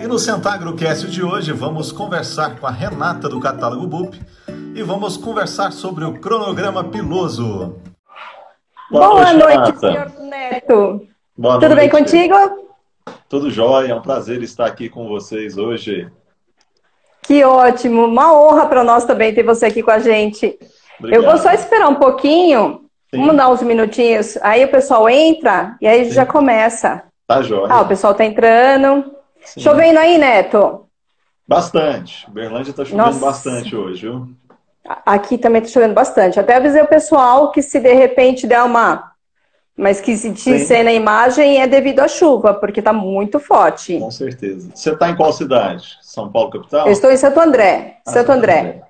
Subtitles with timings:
[0.00, 4.14] E no Centagrocast de hoje vamos conversar com a Renata do Catálogo BUP
[4.74, 7.80] e vamos conversar sobre o cronograma piloso.
[8.90, 11.06] Boa, Boa noite, noite senhor Neto.
[11.36, 11.80] Boa Tudo noite.
[11.80, 12.34] bem contigo?
[13.28, 16.08] Tudo jóia, é um prazer estar aqui com vocês hoje.
[17.22, 20.58] Que ótimo, uma honra para nós também ter você aqui com a gente.
[20.98, 21.22] Obrigado.
[21.22, 23.20] Eu vou só esperar um pouquinho, Sim.
[23.20, 26.12] vamos dar uns minutinhos, aí o pessoal entra e aí Sim.
[26.12, 27.02] já começa.
[27.26, 27.66] Tá jóia.
[27.68, 29.17] Ah, o pessoal tá entrando.
[29.44, 29.60] Sim.
[29.60, 30.86] Chovendo aí, Neto?
[31.46, 32.30] Bastante.
[32.30, 33.24] Berlândia tá chovendo Nossa.
[33.24, 34.28] bastante hoje, viu?
[35.04, 36.38] Aqui também tá chovendo bastante.
[36.38, 39.12] Até avisei o pessoal que se de repente der uma
[39.78, 43.96] mas que se disser na imagem é devido à chuva, porque está muito forte.
[43.96, 44.68] Com certeza.
[44.74, 45.96] Você está em qual cidade?
[46.02, 46.86] São Paulo, capital?
[46.86, 47.98] Eu estou em Santo André.
[48.04, 48.58] Ah, Santo André.
[48.58, 48.82] André.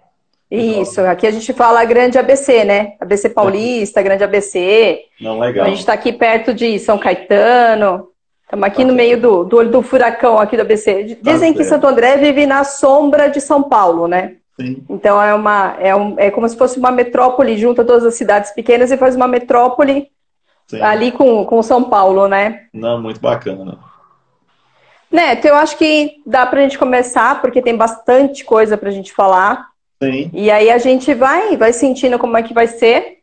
[0.50, 2.94] Isso, aqui a gente fala grande ABC, né?
[2.98, 5.00] ABC Paulista, grande ABC.
[5.20, 5.66] Não, legal.
[5.66, 8.08] A gente está aqui perto de São Caetano.
[8.48, 11.18] Estamos aqui no meio do, do olho do furacão aqui do ABC.
[11.20, 14.36] Dizem tá que Santo André vive na sombra de São Paulo, né?
[14.58, 14.82] Sim.
[14.88, 18.50] Então é uma é, um, é como se fosse uma metrópole, junta todas as cidades
[18.52, 20.08] pequenas e faz uma metrópole
[20.66, 20.80] Sim.
[20.80, 22.62] ali com, com São Paulo, né?
[22.72, 23.78] Não, muito bacana.
[25.12, 28.92] Neto, eu acho que dá para a gente começar, porque tem bastante coisa para a
[28.92, 29.68] gente falar.
[30.02, 30.30] Sim.
[30.32, 33.18] E aí a gente vai, vai sentindo como é que vai ser.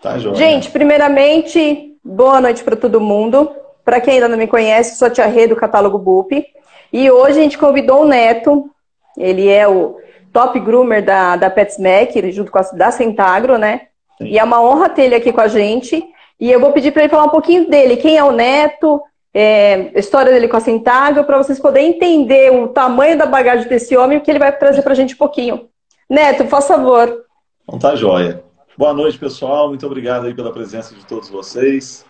[0.00, 0.34] Tá, joia.
[0.34, 3.50] Gente, primeiramente, boa noite para todo mundo.
[3.84, 6.44] Para quem ainda não me conhece, sou a Tia Rê do Catálogo BUP.
[6.92, 8.70] E hoje a gente convidou o Neto,
[9.16, 9.96] ele é o
[10.32, 13.82] top groomer da, da PetSmack, junto com a da Centagro, né?
[14.18, 14.26] Sim.
[14.26, 16.02] E é uma honra ter ele aqui com a gente.
[16.38, 19.00] E eu vou pedir para ele falar um pouquinho dele, quem é o Neto,
[19.32, 23.96] é, história dele com a Centagro, para vocês poderem entender o tamanho da bagagem desse
[23.96, 25.68] homem, que ele vai trazer para a gente um pouquinho.
[26.10, 27.24] Neto, por favor.
[27.62, 28.42] Então tá joia.
[28.76, 29.68] Boa noite, pessoal.
[29.68, 32.04] Muito obrigado aí pela presença de todos vocês.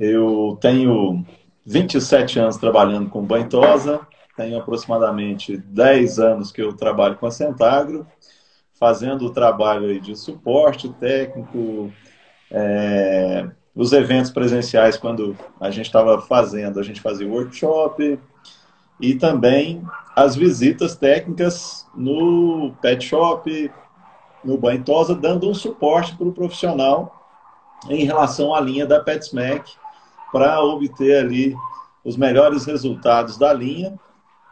[0.00, 1.26] Eu tenho
[1.66, 4.00] 27 anos trabalhando com banhosa,
[4.34, 8.06] tenho aproximadamente 10 anos que eu trabalho com a Centagro,
[8.72, 11.92] fazendo o trabalho de suporte técnico,
[12.50, 18.18] é, os eventos presenciais, quando a gente estava fazendo, a gente fazia workshop
[18.98, 19.82] e também
[20.16, 23.70] as visitas técnicas no pet shop,
[24.42, 27.20] no banho tosa, dando um suporte para o profissional
[27.90, 29.78] em relação à linha da PetSmack
[30.32, 31.56] para obter ali
[32.04, 33.98] os melhores resultados da linha,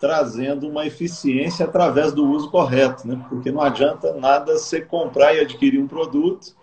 [0.01, 3.25] trazendo uma eficiência através do uso correto, né?
[3.29, 6.55] Porque não adianta nada você comprar e adquirir um produto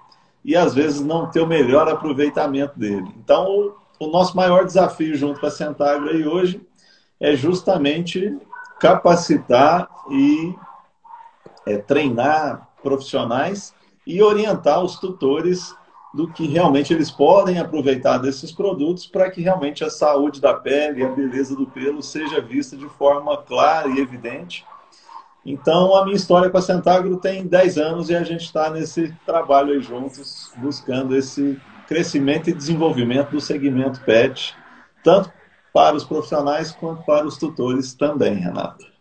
[0.44, 3.12] e às vezes não ter o melhor aproveitamento dele.
[3.18, 6.62] Então, o, nosso maior desafio junto com a Centagra aí hoje
[7.20, 8.38] é justamente
[8.80, 10.56] capacitar e
[11.66, 13.74] é, treinar profissionais
[14.06, 15.76] e orientar os tutores
[16.16, 21.04] do que realmente eles podem aproveitar desses produtos para que realmente a saúde da pele
[21.04, 24.66] a beleza do pelo seja vista de forma clara e evidente
[25.46, 29.16] então, a minha história com a Centagro tem 10 anos e a gente está nesse
[29.28, 34.56] trabalho aí juntos, buscando esse crescimento e desenvolvimento do segmento PET,
[35.04, 35.32] tanto
[35.72, 38.95] para os profissionais quanto para os tutores também, Renata.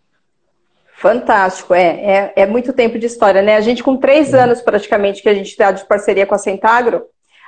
[0.96, 3.56] Fantástico, é, é, é muito tempo de história, né?
[3.56, 4.40] A gente, com três é.
[4.40, 7.02] anos praticamente que a gente está de parceria com a Centagro,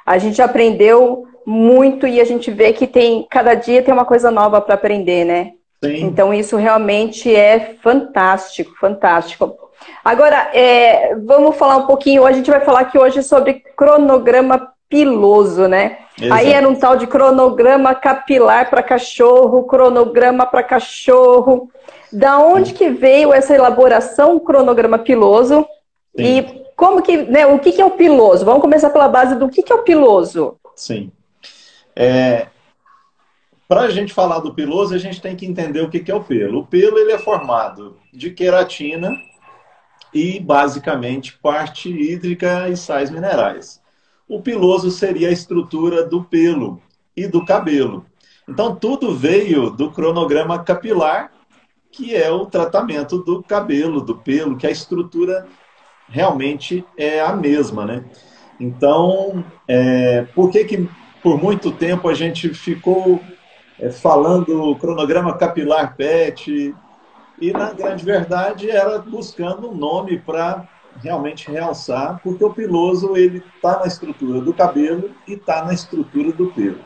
[0.04, 4.30] a gente aprendeu muito e a gente vê que tem cada dia tem uma coisa
[4.30, 5.52] nova para aprender, né?
[5.82, 6.04] Sim.
[6.04, 9.56] Então, isso realmente é fantástico, fantástico.
[10.04, 15.68] Agora, é, vamos falar um pouquinho, a gente vai falar aqui hoje sobre cronograma piloso,
[15.68, 15.98] né?
[16.20, 16.40] Exato.
[16.40, 21.70] Aí era um tal de cronograma capilar para cachorro, cronograma para cachorro.
[22.16, 25.66] Da onde que veio essa elaboração cronograma piloso?
[26.16, 26.22] Sim.
[26.24, 28.42] E como que, né, o que, que é o piloso?
[28.42, 30.56] Vamos começar pela base do que, que é o piloso.
[30.74, 31.12] Sim.
[31.94, 32.46] É,
[33.68, 36.24] para a gente falar do piloso, a gente tem que entender o que é o
[36.24, 36.60] pelo.
[36.60, 39.14] O pelo ele é formado de queratina
[40.14, 43.82] e, basicamente, parte hídrica e sais minerais.
[44.26, 46.80] O piloso seria a estrutura do pelo
[47.14, 48.06] e do cabelo.
[48.48, 51.30] Então, tudo veio do cronograma capilar,
[51.96, 55.46] que é o tratamento do cabelo, do pelo, que a estrutura
[56.08, 58.04] realmente é a mesma, né?
[58.60, 60.88] Então, é, por que, que
[61.22, 63.18] por muito tempo a gente ficou
[63.80, 66.74] é, falando cronograma capilar PET,
[67.40, 70.68] e na grande verdade era buscando um nome para
[71.02, 76.32] realmente realçar, porque o piloso ele está na estrutura do cabelo e está na estrutura
[76.32, 76.78] do pelo.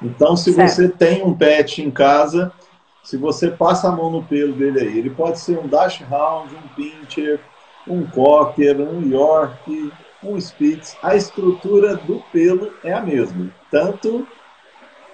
[0.00, 0.70] Então, se certo.
[0.70, 2.52] você tem um pet em casa,
[3.02, 6.68] se você passa a mão no pelo dele aí, ele pode ser um Dachshund, um
[6.74, 7.40] Pinscher,
[7.86, 10.96] um Cocker, um York, um Spitz.
[11.02, 14.26] A estrutura do pelo é a mesma, tanto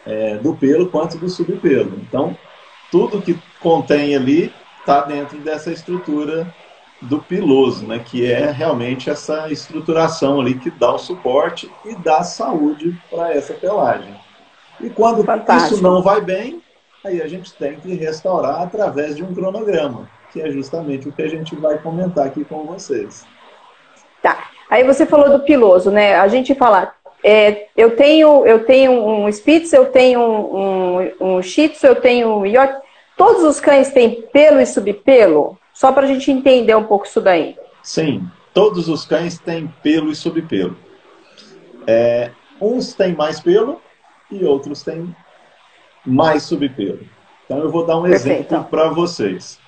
[0.04, 1.98] é, do pelo quanto do subpelo.
[2.06, 2.36] Então,
[2.90, 6.52] tudo que contém ali está dentro dessa estrutura
[7.00, 12.24] do piloso, né, que é realmente essa estruturação ali que dá o suporte e dá
[12.24, 14.14] saúde para essa pelagem.
[14.80, 15.74] E quando Fantástico.
[15.74, 16.60] isso não vai bem,
[17.04, 21.22] aí a gente tem que restaurar através de um cronograma, que é justamente o que
[21.22, 23.26] a gente vai comentar aqui com vocês.
[24.22, 24.50] Tá.
[24.68, 26.16] Aí você falou do piloso, né?
[26.16, 26.92] A gente fala,
[27.22, 31.96] é, eu tenho eu tenho um Spitz, eu tenho um, um, um Shih Tzu, eu
[31.96, 32.74] tenho um York.
[33.16, 35.58] Todos os cães têm pelo e subpelo?
[35.72, 37.56] Só para a gente entender um pouco isso daí.
[37.82, 40.76] Sim, todos os cães têm pelo e subpelo.
[41.86, 42.30] É,
[42.60, 43.80] uns têm mais pelo
[44.30, 45.14] e outros têm
[46.08, 47.00] mais subpelo.
[47.44, 48.52] Então eu vou dar um Perfeito.
[48.52, 49.58] exemplo para vocês.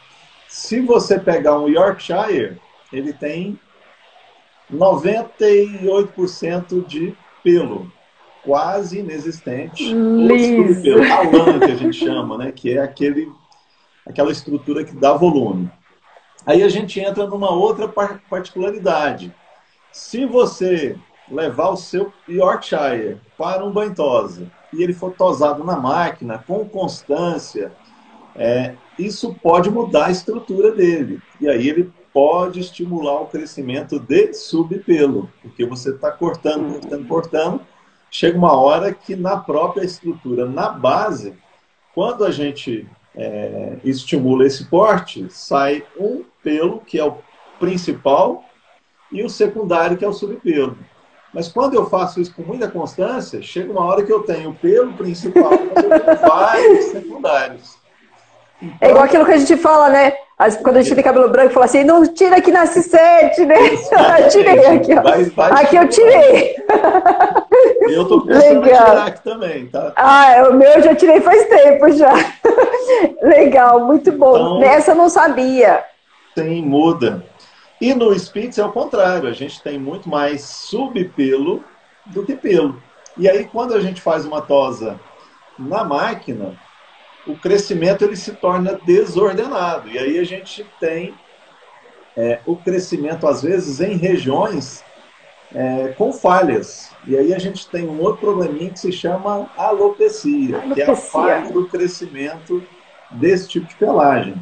[0.49, 2.57] Se você pegar um Yorkshire,
[2.93, 3.59] ele tem
[4.73, 7.15] 98% de
[7.45, 7.93] pelo,
[8.45, 9.91] quase inexistente.
[9.91, 12.53] Subpelo, a lã que a gente chama, né?
[12.53, 13.31] Que é aquele,
[14.07, 15.71] aquela estrutura que dá volume.
[16.47, 17.87] Aí a gente entra numa outra
[18.29, 19.35] particularidade.
[19.93, 20.97] Se você
[21.31, 26.69] levar o seu Yorkshire para um banho tosa e ele for tosado na máquina com
[26.69, 27.73] constância,
[28.35, 31.21] é, isso pode mudar a estrutura dele.
[31.41, 37.61] E aí ele pode estimular o crescimento de subpelo, porque você está cortando, cortando, cortando.
[38.11, 41.35] Chega uma hora que na própria estrutura, na base,
[41.95, 47.19] quando a gente é, estimula esse corte, sai um pelo, que é o
[47.59, 48.45] principal,
[49.13, 50.79] e o secundário, que é o subpelo.
[51.33, 54.93] Mas quando eu faço isso com muita constância, chega uma hora que eu tenho pelo
[54.95, 55.51] principal
[56.27, 57.79] vários secundários.
[58.63, 60.13] Então, é igual aquilo que a gente fala, né?
[60.63, 63.57] Quando a gente tem cabelo branco, fala assim, não tira que nasce sete, né?
[63.57, 65.03] Eu tirei aqui, ó.
[65.03, 66.57] Vai, vai aqui eu tirei.
[67.89, 68.85] E eu tô pensando Legal.
[68.87, 69.93] tirar aqui também, tá?
[69.97, 72.13] Ah, o meu eu já tirei faz tempo já.
[73.23, 74.35] Legal, muito bom.
[74.35, 75.85] Então, Nessa eu não sabia.
[76.37, 77.23] Sim, muda.
[77.81, 81.65] E no Spitz é o contrário, a gente tem muito mais subpelo
[82.07, 82.83] do que pelo.
[83.17, 85.01] E aí, quando a gente faz uma tosa
[85.59, 86.59] na máquina,
[87.27, 89.89] o crescimento ele se torna desordenado.
[89.89, 91.15] E aí a gente tem
[92.17, 94.85] é, o crescimento, às vezes, em regiões
[95.55, 96.91] é, com falhas.
[97.07, 100.75] E aí a gente tem um outro probleminha que se chama alopecia, alopecia.
[100.75, 102.63] que é a falha do crescimento
[103.11, 104.35] desse tipo de pelagem.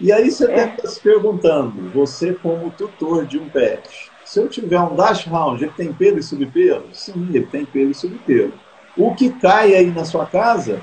[0.00, 0.56] E aí você é.
[0.56, 5.26] deve estar se perguntando, você como tutor de um pet, se eu tiver um dash
[5.26, 6.88] round, ele tem pelo e subpelo?
[6.92, 8.52] Sim, ele tem pelo e subpelo.
[8.96, 10.82] O que cai aí na sua casa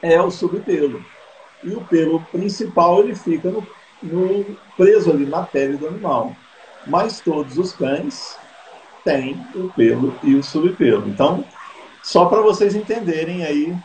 [0.00, 1.04] é o subpelo.
[1.62, 3.66] E o pelo principal ele fica no,
[4.02, 6.34] no, preso ali na pele do animal.
[6.86, 8.36] Mas todos os cães
[9.04, 11.08] têm o pelo e o subpelo.
[11.08, 11.44] Então,
[12.02, 13.76] só para vocês entenderem aí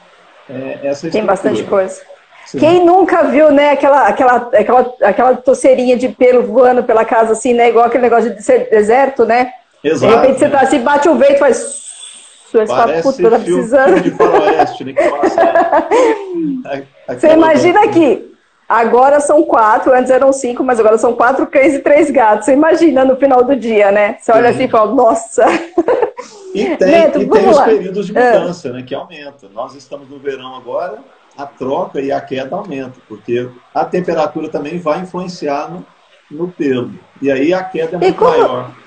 [0.47, 2.12] é, essa Tem bastante coisa.
[2.53, 2.59] Sim.
[2.59, 7.51] Quem nunca viu, né, aquela, aquela, aquela, aquela toceirinha de pelo voando pela casa, assim,
[7.51, 9.51] né, igual aquele negócio de ser deserto, né?
[9.83, 10.13] Exato.
[10.13, 11.81] De repente você tá assim, bate o vento, faz
[12.51, 13.99] você Parece puta, tá precisando.
[13.99, 14.93] De faroeste, né?
[17.09, 18.31] Você imagina que
[18.69, 22.45] agora são quatro, antes eram cinco, mas agora são quatro cães e três gatos.
[22.45, 24.17] Você imagina no final do dia, né?
[24.21, 24.55] Você olha Sim.
[24.55, 25.45] assim e fala, nossa.
[26.53, 28.39] E tem, Neto, e tem os períodos de é.
[28.39, 28.83] mudança, né?
[28.83, 29.49] Que aumenta.
[29.51, 30.99] Nós estamos no verão agora,
[31.37, 35.85] a troca e a queda aumenta, porque a temperatura também vai influenciar no,
[36.29, 36.91] no pelo.
[37.21, 38.31] E aí a queda é muito como...
[38.31, 38.83] maior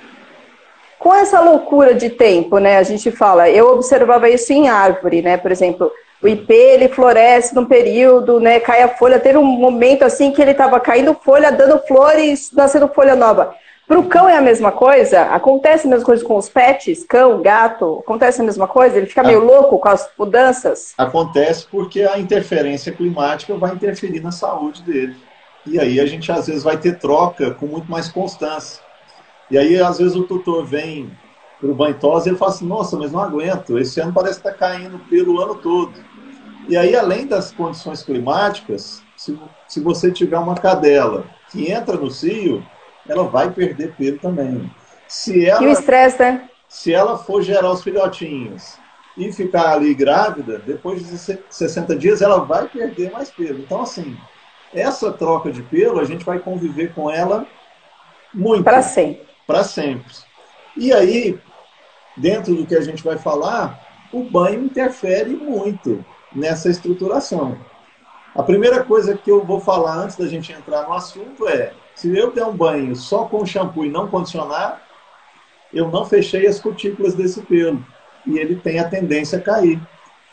[0.99, 2.79] com essa loucura de tempo, né?
[2.79, 5.37] A gente fala, eu observava isso em árvore, né?
[5.37, 5.93] Por exemplo,
[6.23, 8.59] o IP ele floresce num período, né?
[8.59, 9.21] Cai a folha.
[9.21, 13.55] Teve um momento assim que ele estava caindo folha, dando flores, nascendo folha nova.
[13.87, 15.23] Para o cão é a mesma coisa?
[15.23, 17.05] Acontece a mesma coisa com os pets?
[17.05, 18.01] Cão, gato?
[18.01, 18.97] Acontece a mesma coisa?
[18.97, 20.93] Ele fica meio louco com as mudanças?
[20.99, 25.17] Acontece porque a interferência climática vai interferir na saúde dele.
[25.65, 28.81] E aí a gente às vezes vai ter troca com muito mais constância.
[29.51, 31.11] E aí, às vezes, o tutor vem
[31.61, 34.49] para o banho e ele fala assim, nossa, mas não aguento, esse ano parece que
[34.49, 35.93] está caindo pelo ano todo.
[36.69, 39.39] E aí, além das condições climáticas, se,
[39.69, 42.63] se você tiver uma cadela que entra no cio,
[43.09, 44.71] ela vai perder pelo também.
[45.09, 46.49] Se ela, e o estresse, né?
[46.69, 48.79] Se ela for gerar os filhotinhos
[49.17, 51.17] e ficar ali grávida, depois de
[51.49, 53.61] 60 dias ela vai perder mais pelo.
[53.61, 54.17] Então, assim,
[54.75, 57.47] essa troca de pelo, a gente vai conviver com ela
[58.35, 58.65] muito.
[58.65, 60.13] Para sempre para sempre.
[60.77, 61.39] E aí,
[62.17, 63.81] dentro do que a gente vai falar,
[64.13, 67.57] o banho interfere muito nessa estruturação.
[68.35, 72.17] A primeira coisa que eu vou falar antes da gente entrar no assunto é: se
[72.17, 74.83] eu der um banho só com shampoo e não condicionar,
[75.73, 77.85] eu não fechei as cutículas desse pelo
[78.27, 79.81] e ele tem a tendência a cair.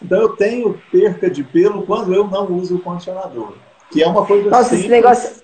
[0.01, 3.53] Então eu tenho perca de pelo quando eu não uso o condicionador,
[3.89, 4.81] que é uma coisa Nossa, simples.
[4.81, 5.43] esse negócio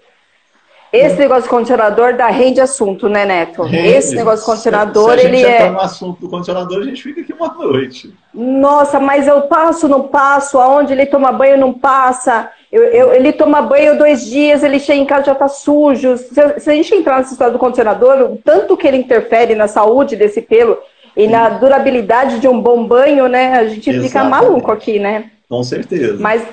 [0.91, 3.61] esse negócio de condicionador dá rende assunto, né, Neto?
[3.61, 3.87] Rende.
[3.89, 5.69] Esse negócio de condicionador, se, se ele é.
[5.69, 8.11] no assunto do condicionador, a gente fica aqui uma noite.
[8.33, 12.49] Nossa, mas eu passo, não passo, aonde ele toma banho, não passa.
[12.71, 16.17] Eu, eu, ele toma banho dois dias, ele chega em casa já tá sujo.
[16.17, 19.67] Se, se a gente entrar nessa história do condicionador, o tanto que ele interfere na
[19.67, 20.77] saúde desse pelo
[21.17, 21.31] e Sim.
[21.31, 23.53] na durabilidade de um bom banho, né?
[23.53, 24.07] A gente Exatamente.
[24.07, 25.31] fica maluco aqui, né?
[25.49, 26.17] Com certeza.
[26.19, 26.45] Mas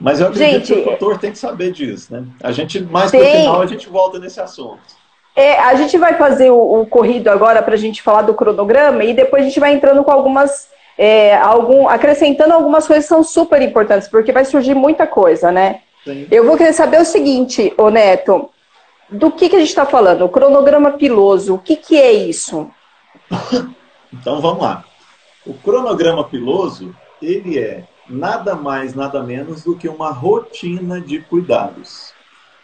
[0.00, 2.24] mas eu acredito gente, que o doutor tem que saber disso, né?
[2.42, 3.20] A gente, mais tem...
[3.20, 4.78] pro final, a gente volta nesse assunto.
[5.36, 9.04] É, a gente vai fazer o, o corrido agora para a gente falar do cronograma
[9.04, 13.22] e depois a gente vai entrando com algumas, é, algum, acrescentando algumas coisas que são
[13.22, 15.80] super importantes, porque vai surgir muita coisa, né?
[16.04, 16.26] Sim.
[16.30, 18.50] Eu vou querer saber o seguinte, ô Neto,
[19.08, 20.24] do que, que a gente está falando?
[20.24, 22.70] O cronograma piloso, o que, que é isso?
[24.12, 24.84] então vamos lá.
[25.46, 32.12] O cronograma piloso, ele é nada mais, nada menos do que uma rotina de cuidados.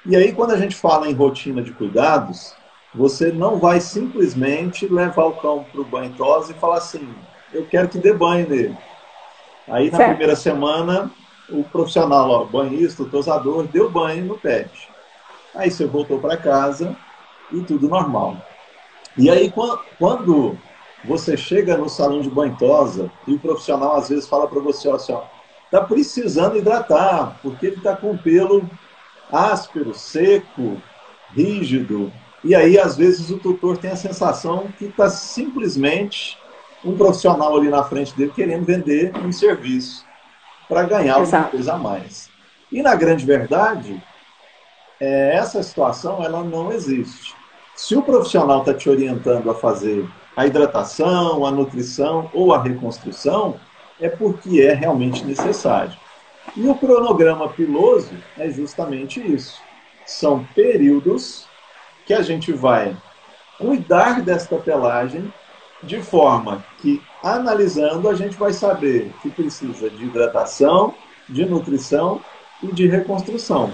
[0.05, 2.55] E aí, quando a gente fala em rotina de cuidados,
[2.95, 6.15] você não vai simplesmente levar o cão para o banho
[6.49, 7.09] e falar assim:
[7.53, 8.77] eu quero que dê banho nele.
[9.69, 10.11] Aí, na certo.
[10.11, 11.11] primeira semana,
[11.49, 14.89] o profissional, ó, banhista, o tosador, deu banho no pet.
[15.55, 16.97] Aí você voltou para casa
[17.53, 18.37] e tudo normal.
[19.17, 19.53] E aí,
[19.99, 20.57] quando
[21.05, 24.91] você chega no salão de banho tosa e o profissional às vezes fala para você
[24.91, 25.23] assim, ó,
[25.65, 28.69] está precisando hidratar, porque ele está com o pelo
[29.33, 30.81] áspero, seco,
[31.35, 32.13] rígido.
[32.45, 36.39] E aí, às vezes, o tutor tem a sensação que está simplesmente
[36.85, 40.05] um profissional ali na frente dele querendo vender um serviço
[40.69, 41.37] para ganhar Exato.
[41.37, 42.29] alguma coisa a mais.
[42.71, 44.03] E, na grande verdade,
[45.01, 47.35] é, essa situação ela não existe.
[47.75, 53.59] Se o profissional está te orientando a fazer a hidratação, a nutrição ou a reconstrução,
[54.01, 55.97] é porque é realmente necessário.
[56.57, 59.61] E o cronograma piloso é justamente isso.
[60.05, 61.47] São períodos
[62.05, 62.97] que a gente vai
[63.59, 65.33] cuidar desta pelagem
[65.83, 70.95] de forma que, analisando, a gente vai saber que precisa de hidratação,
[71.29, 72.21] de nutrição
[72.63, 73.73] e de reconstrução.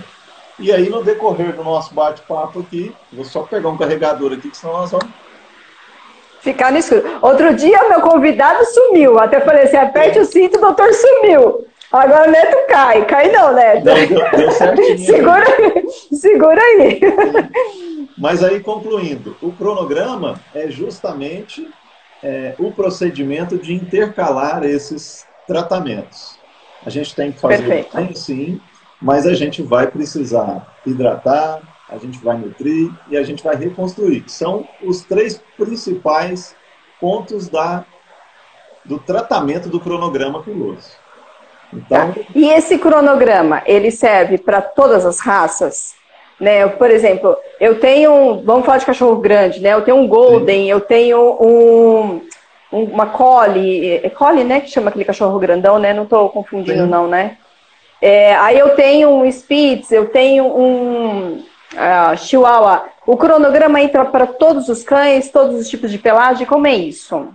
[0.59, 4.56] E aí, no decorrer do nosso bate-papo aqui, vou só pegar um carregador aqui, que
[4.56, 5.09] senão nós vamos
[6.42, 7.04] Ficar no escuro.
[7.23, 9.16] Outro dia, meu convidado sumiu.
[9.16, 11.64] Até falei assim: aperte o cinto, o doutor sumiu.
[11.92, 13.04] Agora o Neto cai.
[13.04, 13.85] Cai não, Neto.
[13.85, 14.99] Não, deu, deu certinho.
[15.06, 15.47] segura,
[16.11, 17.00] segura aí.
[18.18, 21.68] Mas aí, concluindo, o cronograma é justamente
[22.22, 26.38] é, o procedimento de intercalar esses tratamentos.
[26.84, 28.18] A gente tem que fazer Perfeito.
[28.18, 28.60] sim,
[29.00, 34.24] mas a gente vai precisar hidratar, a gente vai nutrir e a gente vai reconstruir.
[34.28, 36.54] São os três principais
[37.00, 37.84] pontos da,
[38.84, 40.90] do tratamento do cronograma piloso.
[41.72, 42.12] Então...
[42.12, 42.20] Tá.
[42.34, 45.94] E esse cronograma, ele serve para todas as raças?
[46.42, 46.66] Né?
[46.66, 49.75] Por exemplo, eu tenho, vamos falar de cachorro grande, né?
[49.75, 50.70] Eu tenho um Golden, Sim.
[50.72, 52.20] eu tenho um,
[52.72, 54.61] uma Collie, é Collie, né?
[54.61, 55.92] Que chama aquele cachorro grandão, né?
[55.92, 56.88] Não estou confundindo Sim.
[56.88, 57.37] não, né?
[58.00, 61.44] É, aí eu tenho um Spitz, eu tenho um,
[61.75, 66.44] uh, Chihuahua, o cronograma entra para todos os cães, todos os tipos de pelagem?
[66.44, 67.28] Como é isso?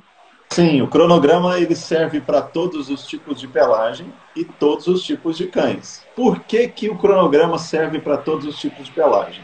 [0.49, 5.37] Sim, o cronograma ele serve para todos os tipos de pelagem e todos os tipos
[5.37, 6.05] de cães.
[6.15, 9.43] Por que, que o cronograma serve para todos os tipos de pelagem?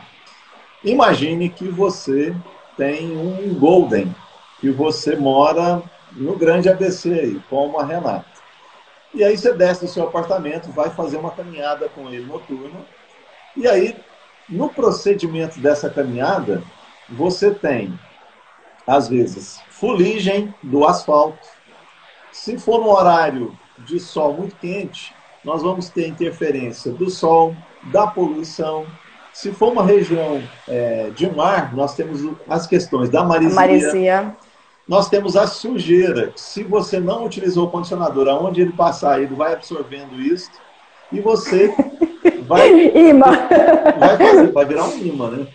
[0.83, 2.35] Imagine que você
[2.75, 4.13] tem um Golden
[4.61, 8.25] e você mora no grande ABC aí, como a Renata.
[9.13, 12.79] E aí você desce do seu apartamento, vai fazer uma caminhada com ele noturna,
[13.55, 13.95] e aí
[14.49, 16.63] no procedimento dessa caminhada,
[17.09, 17.97] você tem,
[18.85, 21.47] às vezes, fuligem do asfalto.
[22.31, 25.13] Se for no horário de sol muito quente,
[25.43, 27.55] nós vamos ter interferência do sol,
[27.91, 28.85] da poluição.
[29.33, 33.55] Se for uma região é, de mar, nós temos as questões da marisia.
[33.55, 34.35] marisia.
[34.87, 36.31] Nós temos a sujeira.
[36.35, 40.51] Se você não utilizou o condicionador, aonde ele passar, ele vai absorvendo isso.
[41.11, 41.73] E você
[42.47, 42.69] vai,
[43.09, 43.31] imã.
[43.97, 45.47] vai, fazer, vai virar um imã, né?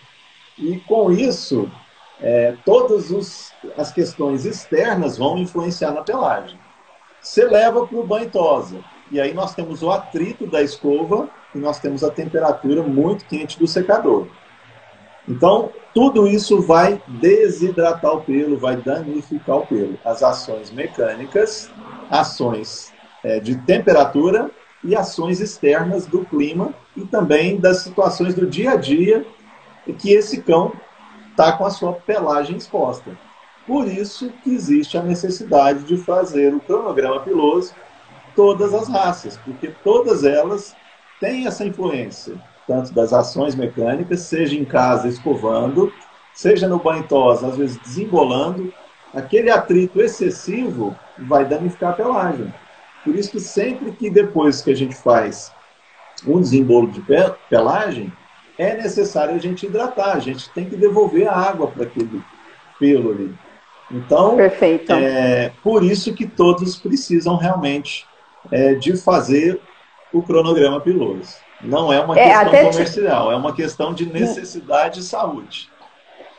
[0.57, 1.69] E com isso,
[2.21, 6.59] é, todas os, as questões externas vão influenciar na pelagem.
[7.21, 8.79] Você leva para o banho tosa,
[9.11, 13.57] e aí nós temos o atrito da escova e nós temos a temperatura muito quente
[13.57, 14.27] do secador.
[15.27, 19.97] Então, tudo isso vai desidratar o pelo, vai danificar o pelo.
[20.03, 21.69] As ações mecânicas,
[22.09, 22.91] ações
[23.23, 24.49] é, de temperatura
[24.83, 29.25] e ações externas do clima e também das situações do dia a dia
[29.97, 30.71] que esse cão
[31.39, 33.17] está com a sua pelagem exposta.
[33.65, 37.73] Por isso que existe a necessidade de fazer o cronograma piloso
[38.35, 40.75] todas as raças, porque todas elas
[41.19, 42.35] têm essa influência,
[42.67, 45.93] tanto das ações mecânicas, seja em casa escovando,
[46.33, 48.73] seja no banho tosa, às vezes desembolando,
[49.13, 52.53] aquele atrito excessivo vai danificar a pelagem.
[53.03, 55.53] Por isso que sempre que depois que a gente faz
[56.27, 57.01] um desembolo de
[57.49, 58.11] pelagem,
[58.59, 62.21] é necessário a gente hidratar, a gente tem que devolver a água para aquele
[62.77, 63.33] pelo ali.
[63.89, 64.91] Então, Perfeito.
[64.91, 68.05] é por isso que todos precisam realmente
[68.51, 69.59] é, de fazer
[70.13, 71.35] o cronograma piloso.
[71.61, 75.69] Não é uma é, questão comercial, é uma questão de necessidade e saúde.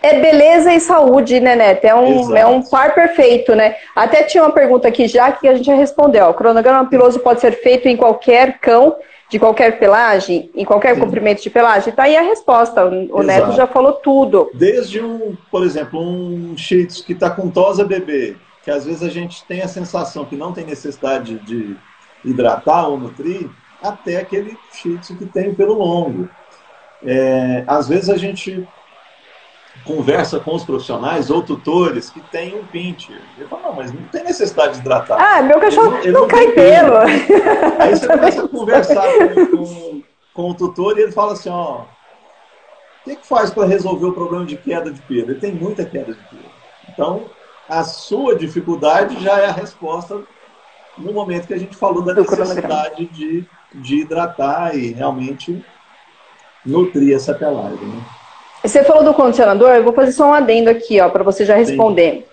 [0.03, 1.85] É beleza e saúde, né, Neto?
[1.85, 3.77] É um, é um par perfeito, né?
[3.95, 6.27] Até tinha uma pergunta aqui já que a gente já respondeu.
[6.27, 8.97] O cronograma piloso pode ser feito em qualquer cão,
[9.31, 11.01] de qualquer pelagem, em qualquer Sim.
[11.01, 11.93] comprimento de pelagem?
[11.93, 12.85] Tá aí a resposta.
[12.85, 13.23] O Exato.
[13.23, 14.51] Neto já falou tudo.
[14.53, 19.05] Desde um, por exemplo, um Shih Tzu que está com tosa bebê, que às vezes
[19.05, 21.77] a gente tem a sensação que não tem necessidade de
[22.25, 23.49] hidratar ou nutrir,
[23.81, 26.29] até aquele Shih Tzu que tem pelo longo.
[27.03, 28.67] É, às vezes a gente
[29.85, 33.21] conversa com os profissionais ou tutores que têm um pincher.
[33.37, 35.19] Ele fala, não, mas não tem necessidade de hidratar.
[35.21, 36.97] Ah, meu cachorro ele, ele não, não, cai pelo.
[37.79, 40.03] Aí você começa a conversar com, com,
[40.35, 44.13] com, o tutor e ele fala assim, ó, o que, que faz para resolver o
[44.13, 45.31] problema de queda de pelo?
[45.31, 46.51] Ele tem muita queda de pelo.
[46.89, 47.25] Então,
[47.69, 50.23] a sua dificuldade já é a resposta
[50.99, 55.65] no momento que a gente falou da necessidade de, de hidratar e realmente
[56.67, 57.87] nutrir essa pelagem.
[57.87, 58.03] Né?
[58.63, 61.57] Você falou do condicionador, eu vou fazer só um adendo aqui, ó, para você já
[61.57, 62.13] responder.
[62.13, 62.25] Sim.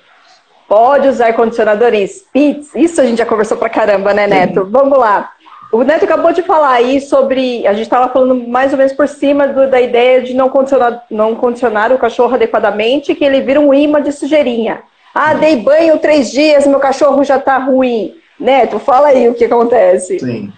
[0.67, 2.75] Pode usar condicionador em Spitz?
[2.75, 4.65] Isso a gente já conversou pra caramba, né, Neto?
[4.65, 4.71] Sim.
[4.71, 5.31] Vamos lá.
[5.71, 7.65] O Neto acabou de falar aí sobre.
[7.65, 11.03] A gente estava falando mais ou menos por cima do, da ideia de não condicionar,
[11.09, 14.81] não condicionar o cachorro adequadamente, que ele vira um imã de sujeirinha.
[15.13, 18.15] Ah, dei banho três dias, meu cachorro já está ruim.
[18.39, 20.19] Neto, fala aí o que acontece.
[20.19, 20.53] Sim.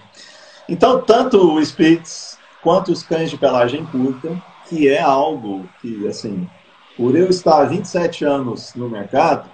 [0.67, 4.29] Então, tanto o Spitz quanto os cães de pelagem curta
[4.69, 6.47] que é algo que, assim,
[6.95, 9.49] por eu estar 27 anos no mercado,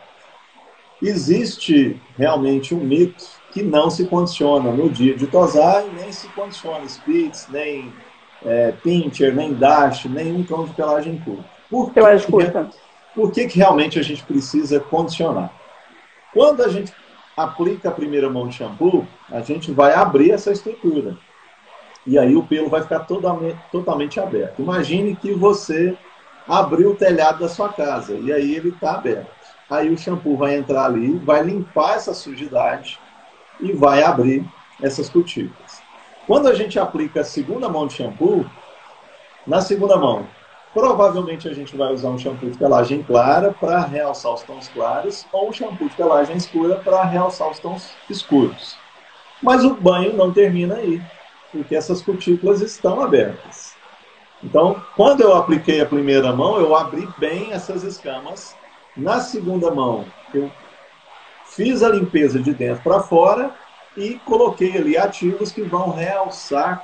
[1.01, 6.27] existe realmente um mito que não se condiciona no dia de tosar e nem se
[6.29, 7.93] condiciona Spitz, nem
[8.43, 11.45] é, Pincher, nem Dash, nem um cão de pelagem curta.
[11.69, 12.69] Por pelagem curta.
[13.15, 15.53] Por que, que realmente a gente precisa condicionar?
[16.33, 16.91] Quando a gente
[17.37, 21.17] aplica a primeira mão de shampoo, a gente vai abrir essa estrutura
[22.05, 24.61] e aí o pelo vai ficar totalmente, totalmente aberto.
[24.61, 25.97] Imagine que você
[26.47, 29.31] abriu o telhado da sua casa e aí ele está aberto.
[29.69, 32.99] Aí o shampoo vai entrar ali, vai limpar essa sujidade
[33.59, 34.45] e vai abrir
[34.81, 35.81] essas cutículas.
[36.27, 38.45] Quando a gente aplica a segunda mão de shampoo,
[39.47, 40.27] na segunda mão,
[40.73, 45.25] provavelmente a gente vai usar um shampoo de pelagem clara para realçar os tons claros
[45.31, 48.75] ou um shampoo de pelagem escura para realçar os tons escuros.
[49.41, 51.01] Mas o banho não termina aí
[51.55, 53.73] porque essas cutículas estão abertas.
[54.43, 58.53] Então, quando eu apliquei a primeira mão, eu abri bem essas escamas.
[58.95, 60.51] Na segunda mão, eu
[61.45, 63.55] fiz a limpeza de dentro para fora
[63.95, 66.83] e coloquei ali ativos que vão realçar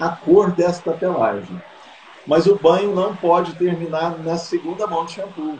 [0.00, 1.62] a cor desta pelagem.
[2.26, 5.56] Mas o banho não pode terminar na segunda mão de shampoo.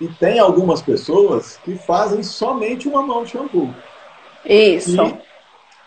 [0.00, 3.74] E tem algumas pessoas que fazem somente uma mão de shampoo.
[4.44, 4.96] Isso.
[5.04, 5.31] E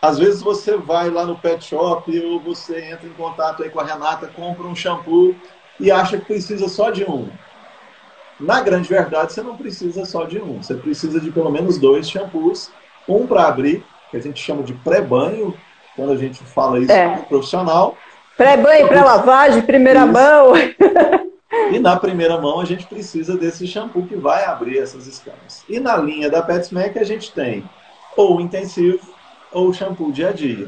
[0.02, 3.80] às vezes você vai lá no pet shop ou você entra em contato aí com
[3.80, 5.36] a Renata, compra um shampoo
[5.80, 7.30] e acha que precisa só de um.
[8.40, 10.62] Na grande verdade, você não precisa só de um.
[10.62, 12.70] Você precisa de pelo menos dois shampoos.
[13.08, 15.54] Um para abrir, que a gente chama de pré-banho,
[15.96, 17.18] quando a gente fala isso é.
[17.30, 17.98] profissional.
[18.36, 20.12] Pré-banho, pré-lavagem, primeira isso.
[20.12, 20.54] mão.
[21.72, 25.64] E na primeira mão a gente precisa desse shampoo que vai abrir essas escamas.
[25.70, 27.64] E na linha da PetSmack a gente tem
[28.16, 29.15] ou intensivo
[29.56, 30.68] ou shampoo dia a dia.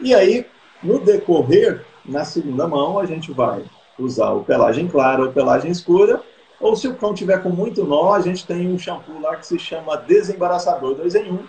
[0.00, 0.46] E aí,
[0.82, 3.62] no decorrer, na segunda mão, a gente vai
[3.98, 6.22] usar o pelagem clara ou pelagem escura,
[6.58, 9.46] ou se o cão tiver com muito nó, a gente tem um shampoo lá que
[9.46, 11.44] se chama desembaraçador 2 em 1, um,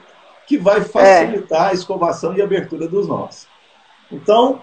[0.46, 1.70] que vai facilitar é.
[1.70, 3.48] a escovação e abertura dos nós.
[4.12, 4.62] Então,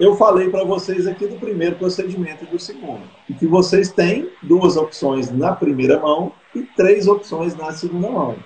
[0.00, 3.02] eu falei para vocês aqui do primeiro procedimento e do segundo.
[3.28, 8.36] E que vocês têm duas opções na primeira mão e três opções na segunda mão.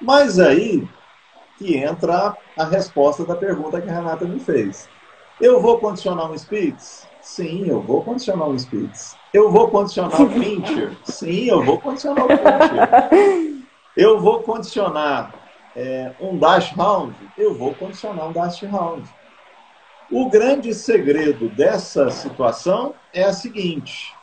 [0.00, 0.86] Mas aí,
[1.58, 4.88] que entra a resposta da pergunta que a Renata me fez.
[5.40, 7.06] Eu vou condicionar um Spitz?
[7.20, 9.16] Sim, eu vou condicionar um Spitz.
[9.34, 10.96] Eu vou condicionar o Pincher?
[11.04, 13.68] Sim, eu vou condicionar o Pincher.
[13.96, 15.34] Eu vou condicionar
[15.74, 17.14] é, um Dash Round?
[17.36, 19.08] Eu vou condicionar um Dash Round.
[20.10, 24.14] O grande segredo dessa situação é a seguinte: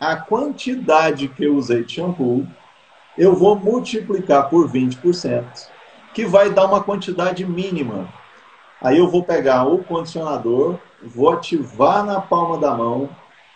[0.00, 2.46] a quantidade que eu usei de shampoo,
[3.18, 5.73] eu vou multiplicar por 20%.
[6.14, 8.08] Que vai dar uma quantidade mínima.
[8.80, 13.08] Aí eu vou pegar o condicionador, vou ativar na palma da mão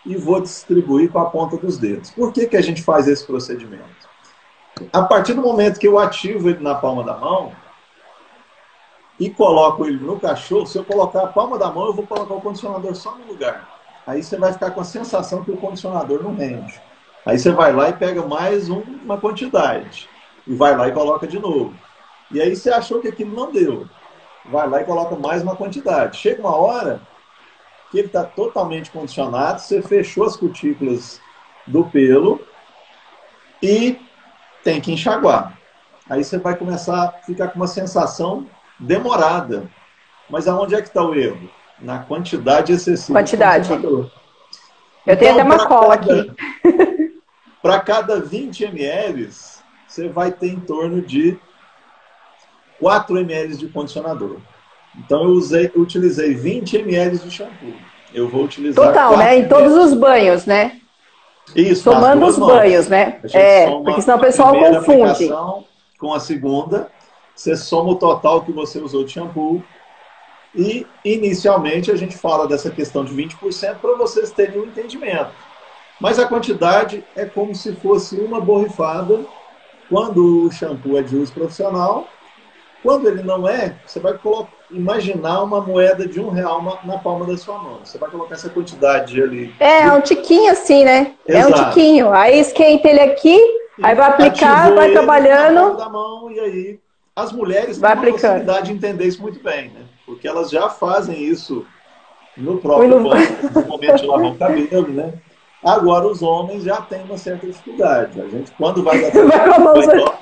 [0.04, 2.10] e vou distribuir com a ponta dos dedos.
[2.10, 4.08] Por que, que a gente faz esse procedimento?
[4.92, 7.52] A partir do momento que eu ativo ele na palma da mão
[9.18, 12.34] e coloco ele no cachorro, se eu colocar a palma da mão, eu vou colocar
[12.34, 13.68] o condicionador só no lugar.
[14.06, 16.80] Aí você vai ficar com a sensação que o condicionador não rende.
[17.26, 20.08] Aí você vai lá e pega mais um, uma quantidade.
[20.46, 21.74] E vai lá e coloca de novo.
[22.30, 23.88] E aí você achou que aquilo não deu.
[24.44, 26.16] Vai lá e coloca mais uma quantidade.
[26.16, 27.00] Chega uma hora
[27.90, 31.20] que ele está totalmente condicionado, você fechou as cutículas
[31.66, 32.40] do pelo
[33.62, 33.98] e
[34.62, 35.58] tem que enxaguar.
[36.08, 38.46] Aí você vai começar a ficar com uma sensação
[38.78, 39.68] demorada.
[40.28, 41.50] Mas aonde é que está o erro?
[41.80, 43.18] Na quantidade excessiva.
[43.18, 43.70] Quantidade.
[43.70, 44.10] Eu
[45.06, 46.34] então, tenho até uma cola cada, aqui.
[47.62, 49.30] Para cada 20 ml,
[49.86, 51.38] você vai ter em torno de
[52.80, 54.38] 4 ml de condicionador.
[54.96, 57.74] Então eu usei, eu utilizei 20 ml de shampoo.
[58.12, 58.86] Eu vou utilizar.
[58.86, 59.38] Total, né?
[59.38, 60.80] Em todos os banhos, né?
[61.54, 62.52] Isso, Somando os mãos.
[62.52, 63.20] banhos, né?
[63.32, 65.30] É, porque senão o pessoal confunde.
[65.98, 66.90] Com a segunda,
[67.34, 69.62] você soma o total que você usou de shampoo.
[70.54, 75.30] E, inicialmente, a gente fala dessa questão de 20% para vocês terem um entendimento.
[76.00, 79.20] Mas a quantidade é como se fosse uma borrifada.
[79.88, 82.08] Quando o shampoo é de uso profissional,
[82.82, 87.26] quando ele não é, você vai colocar, imaginar uma moeda de um real na palma
[87.26, 87.80] da sua mão.
[87.82, 89.52] Você vai colocar essa quantidade ali.
[89.58, 91.14] É, é um tiquinho assim, né?
[91.26, 91.46] Exato.
[91.46, 92.12] É um tiquinho.
[92.12, 93.36] Aí esquenta ele aqui,
[93.78, 95.54] e aí vai aplicar, vai trabalhando.
[95.54, 96.80] Na palma da mão, e aí
[97.16, 99.80] as mulheres vai têm a possibilidade de entender isso muito bem, né?
[100.06, 101.66] Porque elas já fazem isso
[102.36, 103.10] no próprio no...
[103.10, 105.14] banho, no momento de lavar o cabelo, né?
[105.64, 108.20] Agora os homens já têm uma certa dificuldade.
[108.20, 110.18] A gente, quando vai dar vai, vai,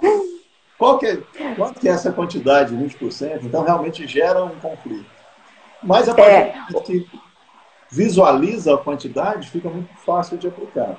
[0.80, 1.18] qual que é,
[1.58, 3.40] quanto que é essa quantidade, 20%?
[3.42, 5.04] Então, realmente gera um conflito.
[5.82, 6.54] Mas a partir é.
[6.70, 7.06] do que
[7.90, 10.96] visualiza a quantidade, fica muito fácil de aplicar.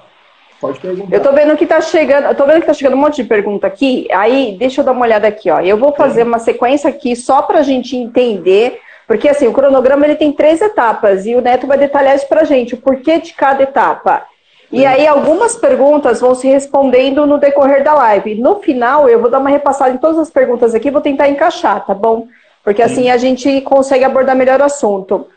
[0.60, 1.12] Pode perguntar.
[1.12, 3.28] Eu estou vendo que está chegando, eu tô vendo que tá chegando um monte de
[3.28, 4.08] pergunta aqui.
[4.12, 5.60] Aí, deixa eu dar uma olhada aqui, ó.
[5.60, 10.06] Eu vou fazer uma sequência aqui só para a gente entender, porque assim, o cronograma
[10.06, 13.17] ele tem três etapas e o Neto vai detalhar isso para a gente, o porquê
[13.17, 14.28] de cada etapa.
[14.72, 18.36] E aí algumas perguntas vão se respondendo no decorrer da live.
[18.36, 21.86] No final, eu vou dar uma repassada em todas as perguntas aqui, vou tentar encaixar,
[21.86, 22.28] tá bom?
[22.64, 25.28] Porque assim a gente consegue abordar melhor o assunto.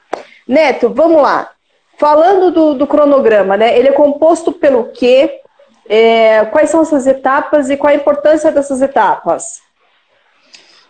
[0.47, 1.51] Neto, vamos lá.
[1.99, 3.77] Falando do, do cronograma, né?
[3.77, 5.41] Ele é composto pelo quê?
[5.87, 9.61] É, quais são essas etapas e qual a importância dessas etapas?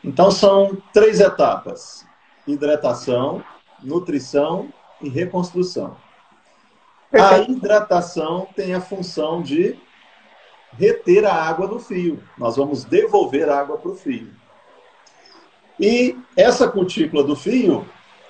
[0.02, 2.06] Então são três etapas:
[2.46, 3.42] hidratação,
[3.82, 4.68] nutrição
[5.00, 5.96] e reconstrução.
[7.20, 9.78] A hidratação tem a função de
[10.78, 12.22] reter a água do fio.
[12.36, 14.28] Nós vamos devolver água para o fio.
[15.78, 17.86] E essa cutícula do fio,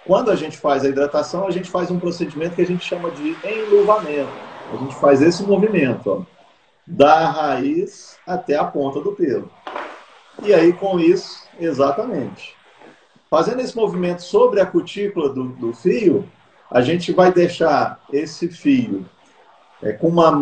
[0.06, 3.10] quando a gente faz a hidratação, a gente faz um procedimento que a gente chama
[3.10, 4.32] de enluvamento.
[4.72, 6.22] A gente faz esse movimento, ó,
[6.86, 9.50] da raiz até a ponta do pelo.
[10.42, 12.54] E aí, com isso, exatamente.
[13.30, 16.28] Fazendo esse movimento sobre a cutícula do, do fio,
[16.74, 19.08] a gente vai deixar esse fio
[19.80, 20.32] é, com uma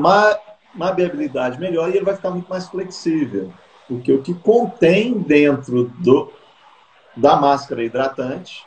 [0.74, 3.52] mabiabilidade melhor e ele vai ficar muito mais flexível.
[3.86, 6.32] Porque o que contém dentro do,
[7.14, 8.64] da máscara hidratante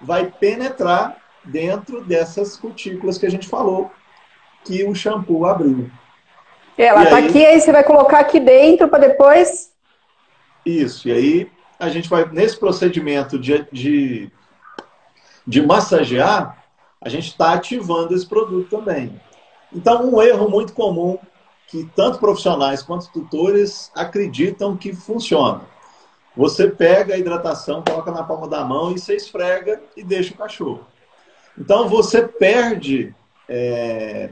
[0.00, 3.90] vai penetrar dentro dessas cutículas que a gente falou
[4.64, 5.90] que o shampoo abriu.
[6.78, 9.70] Ela está aqui, aí você vai colocar aqui dentro para depois.
[10.64, 14.30] Isso, e aí a gente vai, nesse procedimento de, de,
[15.46, 16.59] de massagear,
[17.00, 19.20] a gente está ativando esse produto também.
[19.72, 21.18] Então, um erro muito comum
[21.66, 25.62] que tanto profissionais quanto tutores acreditam que funciona.
[26.36, 30.36] Você pega a hidratação, coloca na palma da mão e você esfrega e deixa o
[30.36, 30.86] cachorro.
[31.56, 33.14] Então, você perde
[33.48, 34.30] é,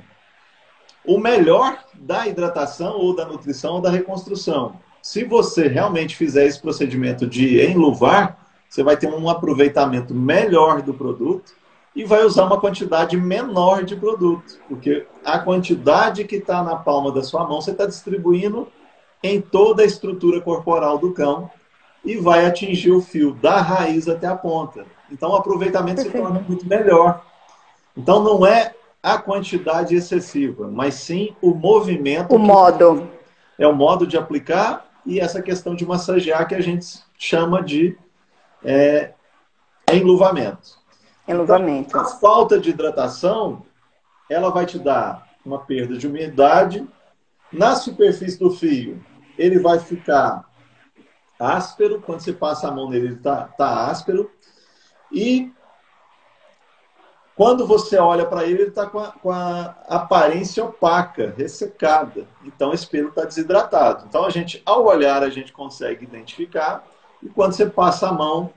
[1.05, 4.79] o melhor da hidratação ou da nutrição ou da reconstrução.
[5.03, 10.93] Se você realmente fizer esse procedimento de enluvar, você vai ter um aproveitamento melhor do
[10.93, 11.57] produto
[11.95, 17.11] e vai usar uma quantidade menor de produto, porque a quantidade que está na palma
[17.11, 18.69] da sua mão você está distribuindo
[19.23, 21.51] em toda a estrutura corporal do cão
[22.05, 24.87] e vai atingir o fio da raiz até a ponta.
[25.11, 26.17] Então o aproveitamento Perfeito.
[26.17, 27.25] se torna muito melhor.
[27.97, 32.35] Então não é a quantidade excessiva, mas sim o movimento.
[32.35, 33.09] O modo.
[33.59, 36.87] É o modo de aplicar e essa questão de massagear que a gente
[37.19, 37.97] chama de
[38.65, 39.13] é,
[39.93, 40.78] enluvamento.
[41.29, 41.91] Enluvamento.
[41.91, 43.63] Então, a falta de hidratação,
[44.31, 46.89] ela vai te dar uma perda de umidade.
[47.53, 49.05] Na superfície do fio,
[49.37, 50.49] ele vai ficar
[51.39, 54.31] áspero, quando você passa a mão nele, ele está tá áspero.
[55.13, 55.53] E
[57.39, 62.27] quando você olha para ele, ele está com, com, a aparência opaca, ressecada.
[62.45, 64.07] Então, esse pelo está desidratado.
[64.09, 66.85] Então, a gente, ao olhar, a gente consegue identificar.
[67.23, 68.53] E quando você passa a mão,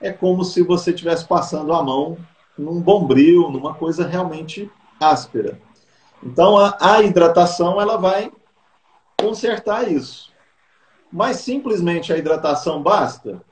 [0.00, 2.16] é como se você estivesse passando a mão
[2.56, 5.60] num bombril, numa coisa realmente áspera.
[6.22, 8.32] Então, a, a hidratação ela vai
[9.20, 10.32] consertar isso.
[11.12, 13.42] Mas simplesmente a hidratação basta?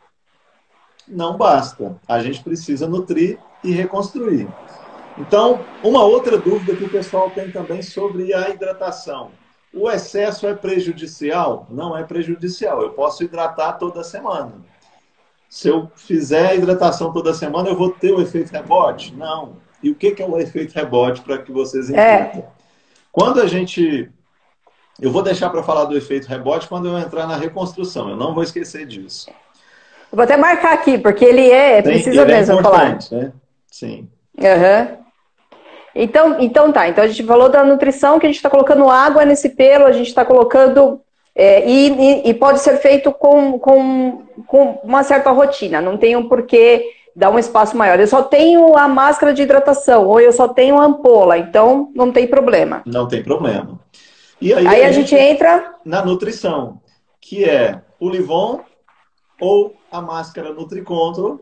[1.07, 1.97] Não basta.
[2.09, 4.49] A gente precisa nutrir e reconstruir.
[5.17, 9.31] Então, uma outra dúvida que o pessoal tem também sobre a hidratação.
[9.73, 11.67] O excesso é prejudicial?
[11.71, 12.83] Não é prejudicial.
[12.83, 14.53] Eu posso hidratar toda semana.
[15.55, 19.15] Se eu fizer a hidratação toda semana, eu vou ter o efeito rebote?
[19.15, 19.59] Não.
[19.81, 22.05] E o que é o efeito rebote para que vocês entendam?
[22.13, 22.45] É.
[23.13, 24.11] Quando a gente.
[25.01, 28.11] Eu vou deixar para falar do efeito rebote quando eu entrar na reconstrução.
[28.11, 29.31] Eu não vou esquecer disso.
[30.11, 31.81] vou até marcar aqui, porque ele é.
[31.81, 32.99] Tem, precisa ele é mesmo é falar.
[33.13, 33.33] Né?
[33.71, 34.09] Sim.
[34.37, 34.99] Uhum.
[35.95, 36.89] Então, então tá.
[36.89, 39.93] Então a gente falou da nutrição, que a gente está colocando água nesse pelo, a
[39.93, 41.01] gente está colocando.
[41.35, 45.81] É, e, e, pode ser feito com, com, com uma certa rotina.
[45.81, 47.99] Não tem um porquê dar um espaço maior.
[47.99, 52.13] Eu só tenho a máscara de hidratação, ou eu só tenho a ampola, então não
[52.13, 52.83] tem problema.
[52.87, 53.81] Não tem problema.
[54.41, 56.81] E aí, aí a, gente, gente entra na nutrição,
[57.21, 58.61] que é o Livon
[59.41, 61.41] ou a máscara NutriControl,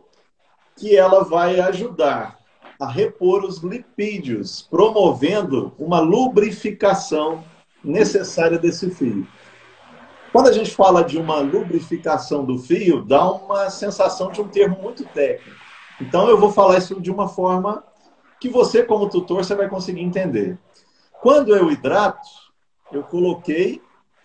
[0.77, 2.39] que ela vai ajudar
[2.81, 7.45] a repor os lipídios, promovendo uma lubrificação
[7.83, 9.27] necessária desse fio.
[10.33, 14.81] Quando a gente fala de uma lubrificação do fio, dá uma sensação de um termo
[14.81, 15.61] muito técnico.
[16.01, 17.85] Então eu vou falar isso de uma forma
[18.41, 20.59] que você, como tutor, você vai conseguir entender.
[21.21, 22.29] Quando eu hidrato,
[22.91, 23.81] eu coloquei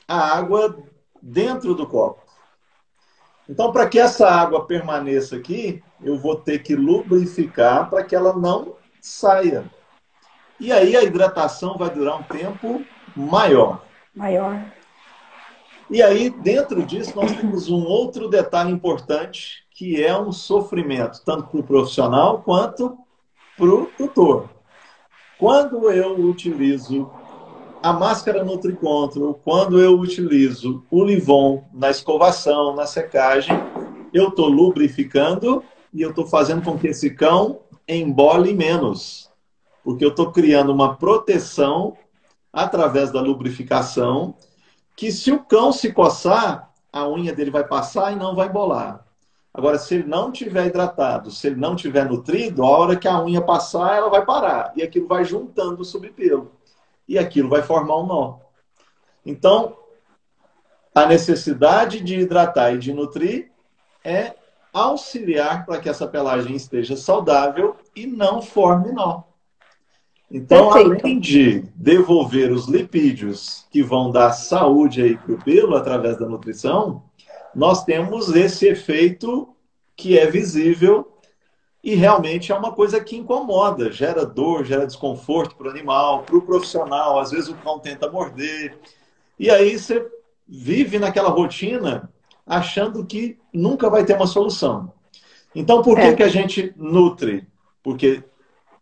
[0.08, 0.76] a água
[1.22, 2.24] dentro do copo.
[3.50, 8.34] Então, para que essa água permaneça aqui, eu vou ter que lubrificar para que ela
[8.34, 9.70] não saia.
[10.60, 12.84] E aí a hidratação vai durar um tempo
[13.16, 13.86] maior.
[14.16, 14.77] Maior.
[15.90, 21.48] E aí, dentro disso, nós temos um outro detalhe importante, que é um sofrimento, tanto
[21.48, 22.98] para o profissional quanto
[23.58, 24.50] para o tutor.
[25.40, 27.10] Quando eu utilizo
[27.82, 33.56] a máscara NutriControl, quando eu utilizo o Livon na escovação, na secagem,
[34.14, 39.32] eu estou lubrificando e eu estou fazendo com que esse cão embole menos.
[39.84, 41.96] Porque eu estou criando uma proteção
[42.52, 44.36] através da lubrificação,
[44.98, 49.06] que se o cão se coçar, a unha dele vai passar e não vai embolar.
[49.54, 53.22] Agora, se ele não tiver hidratado, se ele não tiver nutrido, a hora que a
[53.22, 54.74] unha passar, ela vai parar.
[54.76, 56.52] E aquilo vai juntando o subpelo.
[57.08, 58.40] E aquilo vai formar um nó.
[59.24, 59.78] Então,
[60.96, 63.52] a necessidade de hidratar e de nutrir
[64.04, 64.34] é
[64.74, 69.27] auxiliar para que essa pelagem esteja saudável e não forme nó.
[70.30, 71.06] Então, Perfeito.
[71.06, 76.28] além de devolver os lipídios que vão dar saúde aí para o pelo através da
[76.28, 77.04] nutrição,
[77.56, 79.50] nós temos esse efeito
[79.96, 81.18] que é visível
[81.84, 86.36] e realmente é uma coisa que incomoda, gera dor, gera desconforto para o animal, para
[86.36, 87.18] o profissional.
[87.18, 88.78] Às vezes o cão tenta morder.
[89.40, 90.06] E aí você
[90.46, 92.12] vive naquela rotina
[92.46, 94.92] achando que nunca vai ter uma solução.
[95.56, 96.14] Então, por que, é.
[96.14, 97.48] que a gente nutre?
[97.82, 98.24] Porque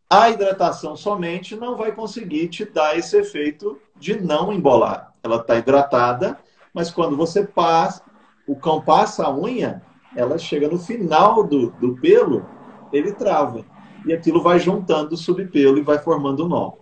[0.09, 5.11] a hidratação somente não vai conseguir te dar esse efeito de não embolar.
[5.23, 6.37] Ela está hidratada,
[6.73, 8.03] mas quando você passa,
[8.47, 9.81] o cão passa a unha,
[10.15, 12.45] ela chega no final do, do pelo,
[12.93, 13.65] ele trava.
[14.05, 16.73] E aquilo vai juntando o subpelo e vai formando nó.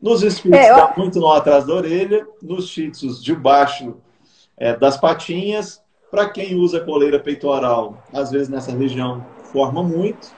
[0.00, 0.76] Nos espíritos é, eu...
[0.76, 2.90] dá muito nó atrás da orelha, nos shih
[3.22, 3.96] debaixo
[4.56, 10.37] é, das patinhas, para quem usa coleira peitoral, às vezes nessa região forma muito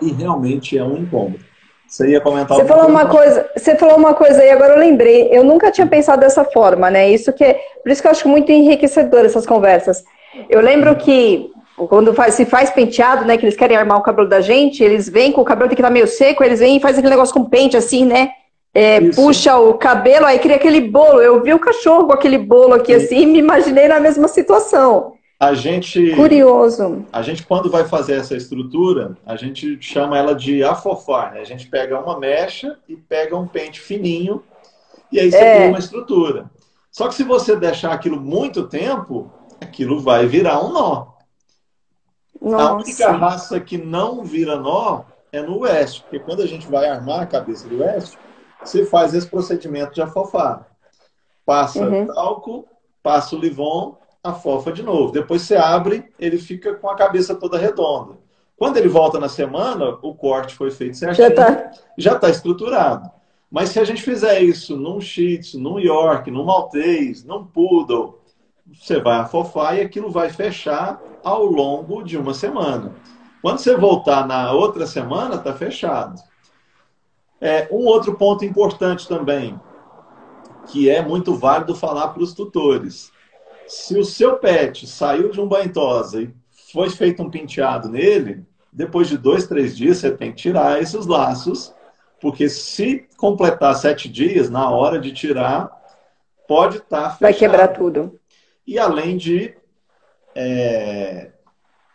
[0.00, 1.40] e realmente é um incômodo.
[1.86, 5.28] Você ia comentar Você falou uma coisa, você falou uma coisa aí, agora eu lembrei.
[5.32, 7.10] Eu nunca tinha pensado dessa forma, né?
[7.10, 10.04] Isso que é, por isso que eu acho muito enriquecedor essas conversas.
[10.50, 14.28] Eu lembro que quando faz, se faz penteado, né, que eles querem armar o cabelo
[14.28, 16.80] da gente, eles vêm com o cabelo tem que estar meio seco, eles vêm e
[16.80, 18.32] fazem aquele negócio com pente assim, né?
[18.74, 21.20] é, puxa o cabelo, aí cria aquele bolo.
[21.20, 23.04] Eu vi o cachorro com aquele bolo aqui Sim.
[23.04, 25.14] assim e me imaginei na mesma situação.
[25.40, 26.14] A gente.
[26.16, 27.06] Curioso.
[27.12, 31.34] A gente, quando vai fazer essa estrutura, a gente chama ela de afofar.
[31.34, 31.40] Né?
[31.40, 34.42] A gente pega uma mecha e pega um pente fininho
[35.12, 35.56] e aí você é.
[35.56, 36.50] cria uma estrutura.
[36.90, 41.06] Só que se você deixar aquilo muito tempo, aquilo vai virar um nó.
[42.40, 42.68] Nossa.
[42.68, 46.88] A única raça que não vira nó é no oeste, porque quando a gente vai
[46.88, 48.18] armar a cabeça do oeste,
[48.62, 50.66] você faz esse procedimento de afofar.
[51.44, 52.06] Passa uhum.
[52.06, 52.66] talco,
[53.02, 55.12] passa o Livon afofa de novo.
[55.12, 58.18] Depois você abre, ele fica com a cabeça toda redonda.
[58.56, 61.28] Quando ele volta na semana, o corte foi feito certinho,
[61.96, 63.08] já está tá estruturado.
[63.50, 68.18] Mas se a gente fizer isso num Shih Tzu, num York, num Maltese, num Poodle,
[68.72, 72.92] você vai afofar e aquilo vai fechar ao longo de uma semana.
[73.40, 76.20] Quando você voltar na outra semana, está fechado.
[77.40, 79.58] É, um outro ponto importante também,
[80.66, 83.10] que é muito válido falar para os tutores.
[83.68, 86.34] Se o seu pet saiu de um banho tosa e
[86.72, 91.06] foi feito um penteado nele, depois de dois, três dias você tem que tirar esses
[91.06, 91.74] laços,
[92.20, 95.70] porque se completar sete dias, na hora de tirar,
[96.46, 98.18] pode estar tá Vai quebrar tudo.
[98.66, 99.54] E além de
[100.34, 101.30] é,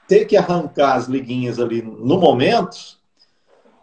[0.08, 2.78] ter que arrancar as liguinhas ali no momento,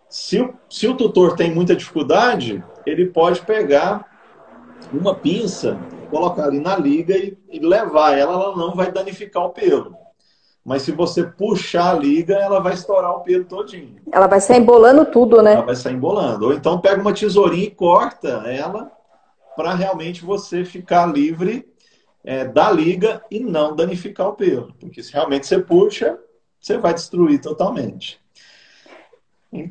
[0.08, 4.06] se o, se o tutor tem muita dificuldade, ele pode pegar
[4.92, 5.78] uma pinça,
[6.10, 9.96] colocar ali na liga e, e levar ela, ela não vai danificar o pelo.
[10.64, 13.96] Mas se você puxar a liga, ela vai estourar o pelo todinho.
[14.12, 15.54] Ela vai sair embolando tudo, né?
[15.54, 16.46] Ela vai sair embolando.
[16.46, 18.92] Ou então pega uma tesourinha e corta ela
[19.56, 21.66] para realmente você ficar livre
[22.22, 24.74] é, da liga e não danificar o pelo.
[24.78, 26.18] Porque se realmente você puxa,
[26.60, 28.19] você vai destruir totalmente.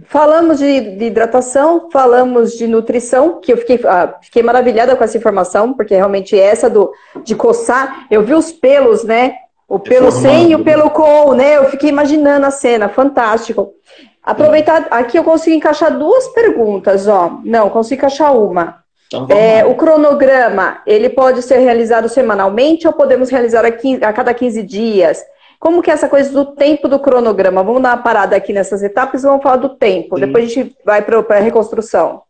[0.08, 5.18] Falamos de, de, hidratação, falamos de nutrição, que eu fiquei, ah, fiquei maravilhada com essa
[5.18, 6.92] informação, porque realmente essa do,
[7.24, 9.36] de coçar, eu vi os pelos, né?
[9.70, 11.58] O pelo sem e o pelo com, né?
[11.58, 13.74] Eu fiquei imaginando a cena, fantástico.
[14.22, 17.40] Aproveitar, aqui eu consigo encaixar duas perguntas, ó.
[17.46, 18.84] Não, consigo encaixar uma.
[19.08, 23.70] Então, é, o cronograma, ele pode ser realizado semanalmente ou podemos realizar a,
[24.08, 25.24] a cada 15 dias?
[25.60, 27.62] Como que é essa coisa do tempo do cronograma?
[27.62, 30.16] Vamos dar uma parada aqui nessas etapas e vamos falar do tempo.
[30.16, 30.26] Sim.
[30.26, 32.24] Depois a gente vai para a reconstrução.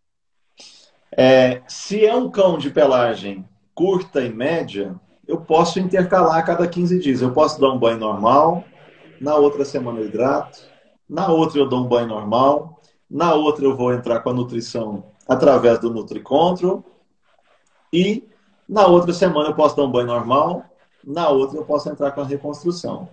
[1.12, 4.96] É, se é um cão de pelagem curta e média,
[5.28, 7.22] eu posso intercalar a cada 15 dias.
[7.22, 8.64] Eu posso dar um banho normal,
[9.22, 10.60] na outra semana eu hidrato,
[11.08, 15.04] na outra eu dou um banho normal, na outra eu vou entrar com a nutrição
[15.28, 16.84] através do NutriControl
[17.94, 18.28] e
[18.68, 20.64] na outra semana eu posso dar um banho normal,
[21.04, 23.08] na outra eu posso entrar com a reconstrução.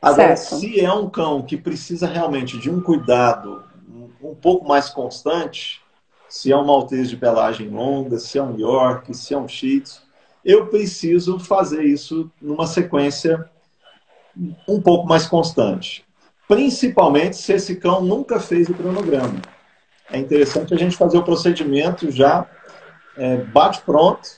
[0.00, 0.60] Agora, certo.
[0.60, 3.64] se é um cão que precisa realmente de um cuidado
[4.22, 5.80] um pouco mais constante,
[6.28, 9.80] se é um maltese de pelagem longa, se é um York, se é um Shih
[9.80, 10.02] Tzu,
[10.44, 13.48] eu preciso fazer isso numa sequência
[14.68, 16.04] um pouco mais constante.
[16.46, 19.40] Principalmente se esse cão nunca fez o cronograma.
[20.10, 22.46] É interessante a gente fazer o procedimento já
[23.16, 24.28] é, bate pronto.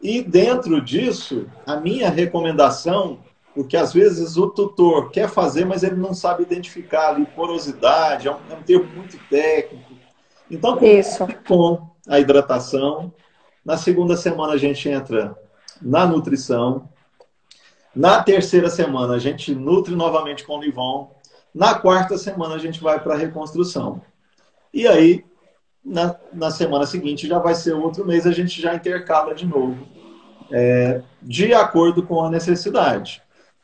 [0.00, 3.18] E dentro disso, a minha recomendação
[3.58, 8.30] porque às vezes o tutor quer fazer, mas ele não sabe identificar ali porosidade, é
[8.30, 9.94] um, é um termo muito técnico.
[10.48, 11.26] Então, Isso.
[11.44, 13.12] com a hidratação,
[13.64, 15.36] na segunda semana a gente entra
[15.82, 16.88] na nutrição,
[17.92, 21.10] na terceira semana a gente nutre novamente com Livon,
[21.52, 24.00] na quarta semana a gente vai para a reconstrução.
[24.72, 25.24] E aí,
[25.84, 29.84] na, na semana seguinte já vai ser outro mês, a gente já intercala de novo,
[30.48, 33.20] é, de acordo com a necessidade.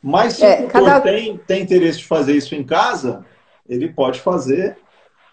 [0.06, 1.00] Mas se é, o cada...
[1.00, 3.24] tem, tem interesse de fazer isso em casa,
[3.66, 4.76] ele pode fazer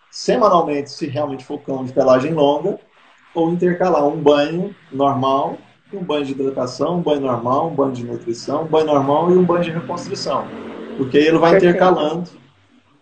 [0.10, 2.80] semanalmente, se realmente for cão de pelagem longa,
[3.36, 5.58] ou intercalar um banho normal,
[5.94, 9.38] um banho de hidratação, um banho normal, um banho de nutrição, um banho normal e
[9.38, 10.48] um banho de reconstrução.
[10.96, 11.76] Porque ele vai Perfeito.
[11.76, 12.30] intercalando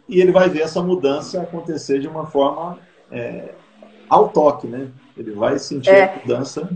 [0.07, 2.79] e ele vai ver essa mudança acontecer de uma forma
[3.11, 3.53] é,
[4.09, 4.87] ao toque, né?
[5.15, 6.03] Ele vai sentir é.
[6.03, 6.67] a mudança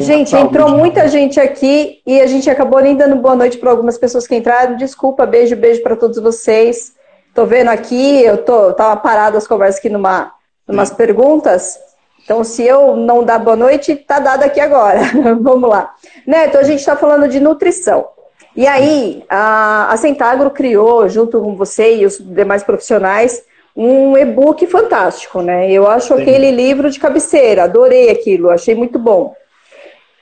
[0.00, 3.98] Gente, entrou muita gente aqui e a gente acabou nem dando boa noite para algumas
[3.98, 4.76] pessoas que entraram.
[4.76, 6.94] Desculpa, beijo, beijo para todos vocês.
[7.34, 10.32] Tô vendo aqui, eu tô tava parado as conversas aqui numa
[10.66, 11.78] umas perguntas.
[12.24, 15.00] Então, se eu não dar boa noite, tá dado aqui agora.
[15.40, 15.94] Vamos lá.
[16.26, 18.06] Neto, a gente está falando de nutrição.
[18.54, 23.42] E aí, a, a Centagro criou, junto com você e os demais profissionais,
[23.76, 25.70] um e-book fantástico, né?
[25.70, 26.22] Eu acho Sim.
[26.22, 29.34] aquele livro de cabeceira, adorei aquilo, achei muito bom.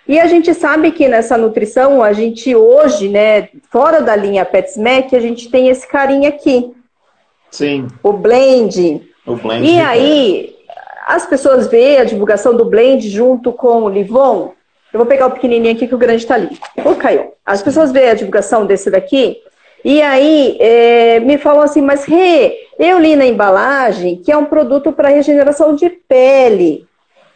[0.08, 5.14] E a gente sabe que nessa nutrição, a gente hoje, né, fora da linha PetSmack,
[5.14, 6.72] a gente tem esse carinha aqui.
[7.50, 7.86] Sim.
[8.02, 9.02] O blend.
[9.26, 9.66] O blend.
[9.66, 10.56] E aí,
[11.06, 14.54] as pessoas veem a divulgação do blend junto com o Livon.
[14.90, 16.58] Eu vou pegar o pequenininho aqui que o grande está ali.
[16.82, 17.34] Ô, caiu.
[17.44, 19.36] As pessoas veem a divulgação desse daqui
[19.84, 24.46] e aí é, me falam assim, mas Rê, eu li na embalagem que é um
[24.46, 26.87] produto para regeneração de pele.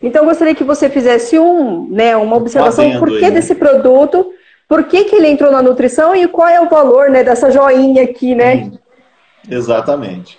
[0.02, 4.32] Então, eu gostaria que você fizesse um, né, uma observação por que desse produto,
[4.68, 8.02] por que, que ele entrou na nutrição e qual é o valor né, dessa joinha
[8.02, 8.72] aqui, né?
[9.48, 10.38] Exatamente.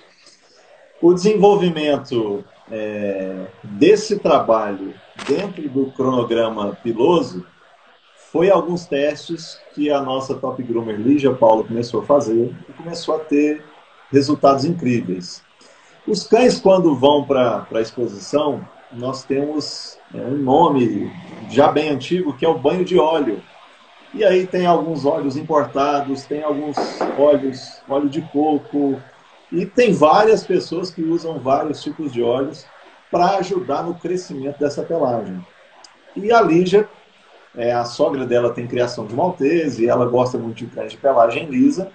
[1.02, 4.94] O desenvolvimento é, desse trabalho
[5.28, 7.46] dentro do cronograma piloso
[8.32, 13.16] foi alguns testes que a nossa top groomer Lígia Paula começou a fazer e começou
[13.16, 13.64] a ter
[14.12, 15.44] resultados incríveis.
[16.08, 21.12] Os cães, quando vão para a exposição, nós temos é, um nome
[21.50, 23.42] já bem antigo que é o banho de óleo.
[24.14, 26.78] E aí tem alguns óleos importados, tem alguns
[27.18, 29.02] óleos, óleo de coco,
[29.52, 32.66] e tem várias pessoas que usam vários tipos de óleos
[33.12, 35.44] para ajudar no crescimento dessa pelagem.
[36.16, 36.88] E a Lígia,
[37.56, 41.46] é, a sogra dela tem criação de maltese, ela gosta muito de cães de pelagem
[41.46, 41.92] lisa,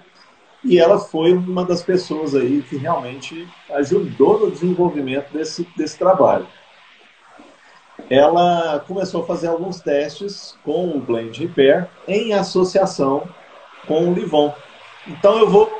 [0.63, 6.47] e ela foi uma das pessoas aí que realmente ajudou no desenvolvimento desse, desse trabalho.
[8.09, 13.29] Ela começou a fazer alguns testes com o Blend Repair em associação
[13.87, 14.53] com o Livon.
[15.07, 15.71] Então eu vou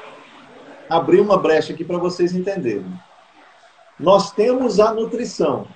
[0.87, 2.85] abrir uma brecha aqui para vocês entenderem.
[3.99, 5.67] Nós temos a nutrição,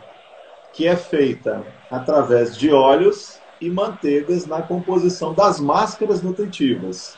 [0.74, 7.18] que é feita através de óleos e manteigas na composição das máscaras nutritivas,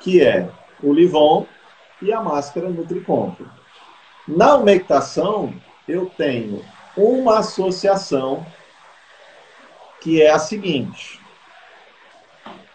[0.00, 0.48] que é
[0.82, 1.46] o Livon
[2.02, 3.48] e a máscara Nutriconto.
[4.26, 5.54] Na umectação,
[5.88, 6.62] eu tenho
[6.96, 8.46] uma associação
[10.00, 11.20] que é a seguinte.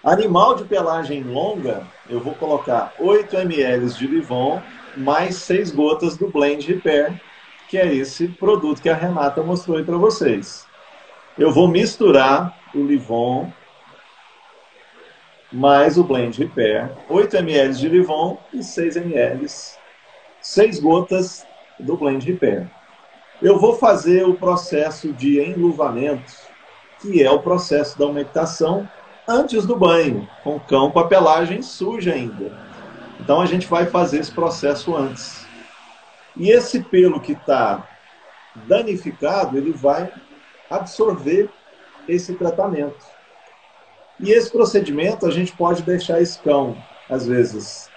[0.04, 4.62] Animal de pelagem longa, eu vou colocar 8 ml de Livon
[4.96, 7.22] mais 6 gotas do Blend Repair,
[7.68, 10.66] que é esse produto que a Renata mostrou aí para vocês.
[11.38, 13.52] Eu vou misturar o Livon
[15.52, 19.46] mais o Blend Repair, 8 ml de Livon e 6 ml,
[20.42, 21.46] 6 gotas
[21.80, 22.70] do Blend Repair.
[23.42, 26.34] Eu vou fazer o processo de enluvamento,
[27.00, 28.90] que é o processo da umectação
[29.28, 32.58] antes do banho, com o cão com a pelagem suja ainda.
[33.20, 35.46] Então a gente vai fazer esse processo antes.
[36.36, 37.88] E esse pelo que está
[38.56, 40.12] danificado, ele vai
[40.70, 41.50] absorver
[42.08, 43.06] esse tratamento.
[44.20, 46.76] E esse procedimento a gente pode deixar esse cão,
[47.08, 47.88] às vezes,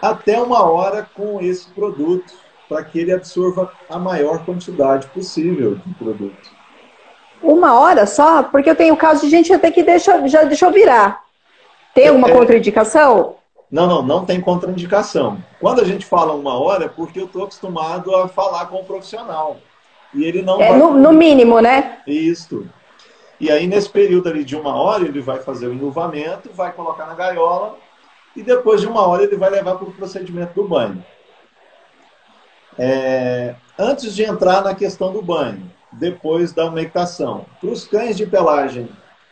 [0.00, 2.32] até uma hora com esse produto,
[2.70, 6.50] para que ele absorva a maior quantidade possível de produto.
[7.42, 8.44] Uma hora só?
[8.44, 11.20] Porque eu tenho caso de gente até que deixa, já deixou virar.
[11.92, 13.34] Tem alguma é, contraindicação?
[13.68, 15.42] Não, não, não tem contraindicação.
[15.58, 18.84] Quando a gente fala uma hora, é porque eu estou acostumado a falar com o
[18.84, 19.56] profissional.
[20.14, 20.78] E ele não é, vai...
[20.78, 21.98] no, no mínimo, né?
[22.06, 22.68] Isso.
[23.40, 27.06] E aí, nesse período ali de uma hora, ele vai fazer o enluvamento, vai colocar
[27.06, 27.76] na gaiola,
[28.36, 31.04] e depois de uma hora ele vai levar para o procedimento do banho.
[32.78, 38.26] É, antes de entrar na questão do banho, depois da umectação, para os cães de
[38.26, 38.88] pelagem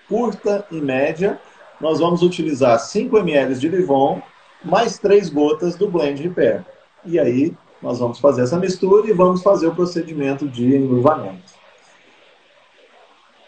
[0.08, 1.38] curta e média,
[1.80, 4.20] nós vamos utilizar 5 ml de Livon
[4.64, 6.64] mais 3 gotas do Blend Repair.
[7.04, 11.52] E aí, nós vamos fazer essa mistura e vamos fazer o procedimento de enluvamento.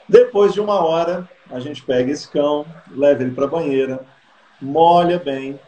[0.08, 4.04] Depois de uma hora, a gente pega esse cão, leva ele para a banheira,
[4.60, 5.58] molha bem.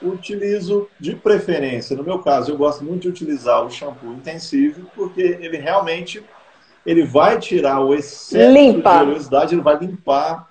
[0.00, 5.20] Utilizo de preferência, no meu caso, eu gosto muito de utilizar o shampoo intensivo, porque
[5.20, 6.22] ele realmente
[6.86, 8.98] ele vai tirar o excesso Limpa.
[8.98, 10.48] de oleosidade, ele vai limpar.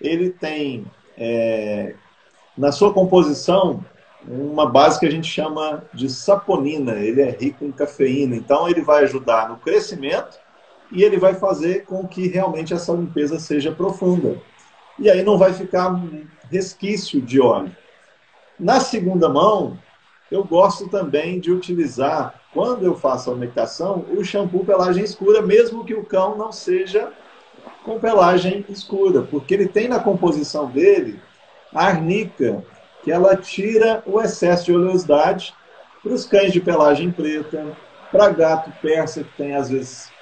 [0.00, 0.86] Ele tem
[1.18, 1.94] é,
[2.56, 3.84] na sua composição
[4.26, 6.92] uma base que a gente chama de saponina.
[6.92, 10.38] Ele é rico em cafeína, então ele vai ajudar no crescimento
[10.92, 14.40] e ele vai fazer com que realmente essa limpeza seja profunda.
[14.98, 16.00] E aí não vai ficar
[16.50, 17.74] resquício de óleo.
[18.60, 19.78] Na segunda mão,
[20.30, 25.82] eu gosto também de utilizar, quando eu faço a umectação, o shampoo pelagem escura, mesmo
[25.82, 27.10] que o cão não seja
[27.82, 31.18] com pelagem escura, porque ele tem na composição dele
[31.74, 32.62] a arnica,
[33.02, 35.54] que ela tira o excesso de oleosidade
[36.02, 37.64] para os cães de pelagem preta,
[38.12, 40.12] para gato persa, que tem às vezes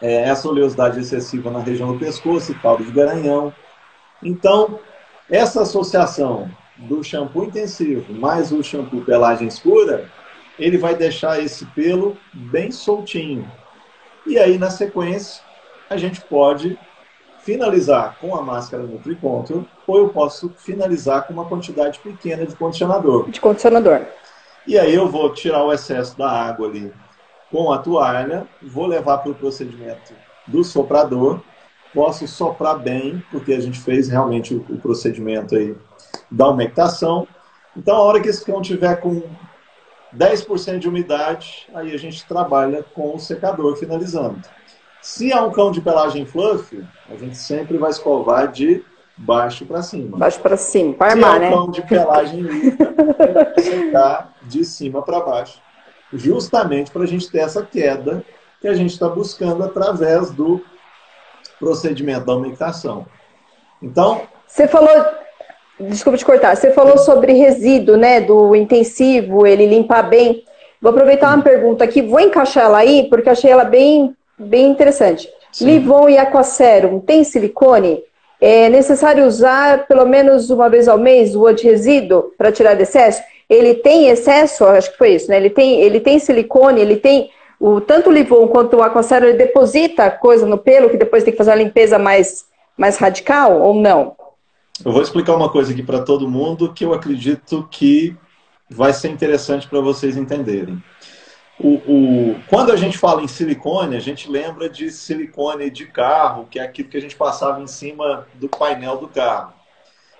[0.00, 3.52] é, essa oleosidade excessiva na região do pescoço e caldo de garanhão.
[4.22, 4.78] Então,
[5.28, 6.50] essa associação
[6.80, 10.08] do shampoo intensivo mais o shampoo pelagem escura,
[10.58, 13.50] ele vai deixar esse pelo bem soltinho.
[14.26, 15.42] E aí, na sequência,
[15.88, 16.78] a gente pode
[17.42, 23.30] finalizar com a máscara NutriControl ou eu posso finalizar com uma quantidade pequena de condicionador.
[23.30, 24.02] De condicionador.
[24.66, 26.92] E aí eu vou tirar o excesso da água ali
[27.50, 30.12] com a toalha, vou levar para o procedimento
[30.46, 31.40] do soprador,
[31.94, 35.74] posso soprar bem, porque a gente fez realmente o, o procedimento aí
[36.30, 37.26] da umectação.
[37.76, 39.22] Então, a hora que esse cão tiver com
[40.16, 44.40] 10% de umidade, aí a gente trabalha com o secador finalizando.
[45.00, 48.84] Se é um cão de pelagem fluff, a gente sempre vai escovar de
[49.16, 50.18] baixo para cima.
[50.18, 51.48] Baixo para cima, para armar, né?
[51.48, 52.76] Se é um cão de pelagem lisa,
[53.16, 55.60] vai secar de cima para baixo
[56.12, 58.24] justamente para a gente ter essa queda
[58.60, 60.60] que a gente está buscando através do
[61.58, 63.06] procedimento da umectação.
[63.82, 64.22] Então.
[64.46, 65.19] Você falou.
[65.88, 66.54] Desculpa te cortar.
[66.54, 68.20] Você falou sobre resíduo, né?
[68.20, 70.44] Do intensivo, ele limpar bem.
[70.80, 75.28] Vou aproveitar uma pergunta aqui, vou encaixar ela aí, porque achei ela bem, bem interessante.
[75.52, 75.66] Sim.
[75.66, 78.02] Livon e Aquacerum tem silicone?
[78.40, 83.22] É necessário usar pelo menos uma vez ao mês o anti-resíduo para tirar excesso?
[83.48, 85.36] Ele tem excesso, acho que foi isso, né?
[85.36, 89.38] Ele tem, ele tem silicone, ele tem o, tanto o Livon quanto o Aquacerum, ele
[89.38, 92.44] deposita coisa no pelo que depois tem que fazer uma limpeza mais,
[92.76, 94.14] mais radical ou não?
[94.84, 98.16] Eu vou explicar uma coisa aqui para todo mundo que eu acredito que
[98.68, 100.82] vai ser interessante para vocês entenderem.
[101.58, 106.46] O, o, quando a gente fala em silicone, a gente lembra de silicone de carro,
[106.50, 109.52] que é aquilo que a gente passava em cima do painel do carro.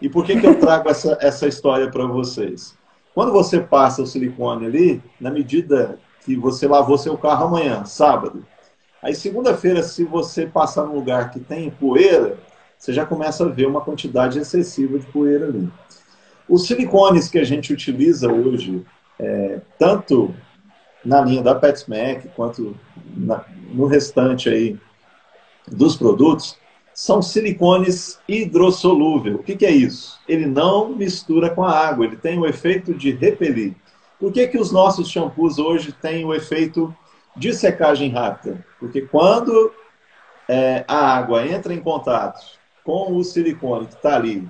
[0.02, 2.76] E por que, que eu trago essa, essa história para vocês?
[3.14, 8.44] Quando você passa o silicone ali, na medida que você lavou seu carro amanhã, sábado,
[9.02, 12.38] aí segunda-feira, se você passar num lugar que tem poeira,
[12.80, 15.70] você já começa a ver uma quantidade excessiva de poeira ali.
[16.48, 18.82] Os silicones que a gente utiliza hoje,
[19.18, 20.34] é, tanto
[21.04, 22.74] na linha da PetSmack quanto
[23.14, 24.78] na, no restante aí
[25.68, 26.56] dos produtos,
[26.94, 29.36] são silicones hidrossolúvel.
[29.36, 30.18] O que, que, é isso?
[30.26, 33.74] Ele não mistura com a água, ele tem o efeito de repelir.
[34.18, 36.94] Por que, que os nossos shampoos hoje têm o efeito
[37.36, 38.64] de secagem rápida?
[38.78, 39.70] Porque quando
[40.48, 44.48] é, a água entra em contato com o silicone que está ali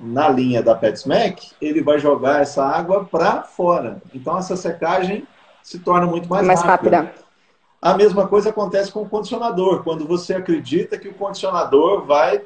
[0.00, 4.02] na linha da PetSmack, ele vai jogar essa água para fora.
[4.12, 5.26] Então essa secagem
[5.62, 6.96] se torna muito mais, mais rápida.
[6.98, 7.22] rápida.
[7.80, 9.82] A mesma coisa acontece com o condicionador.
[9.82, 12.42] Quando você acredita que o condicionador vai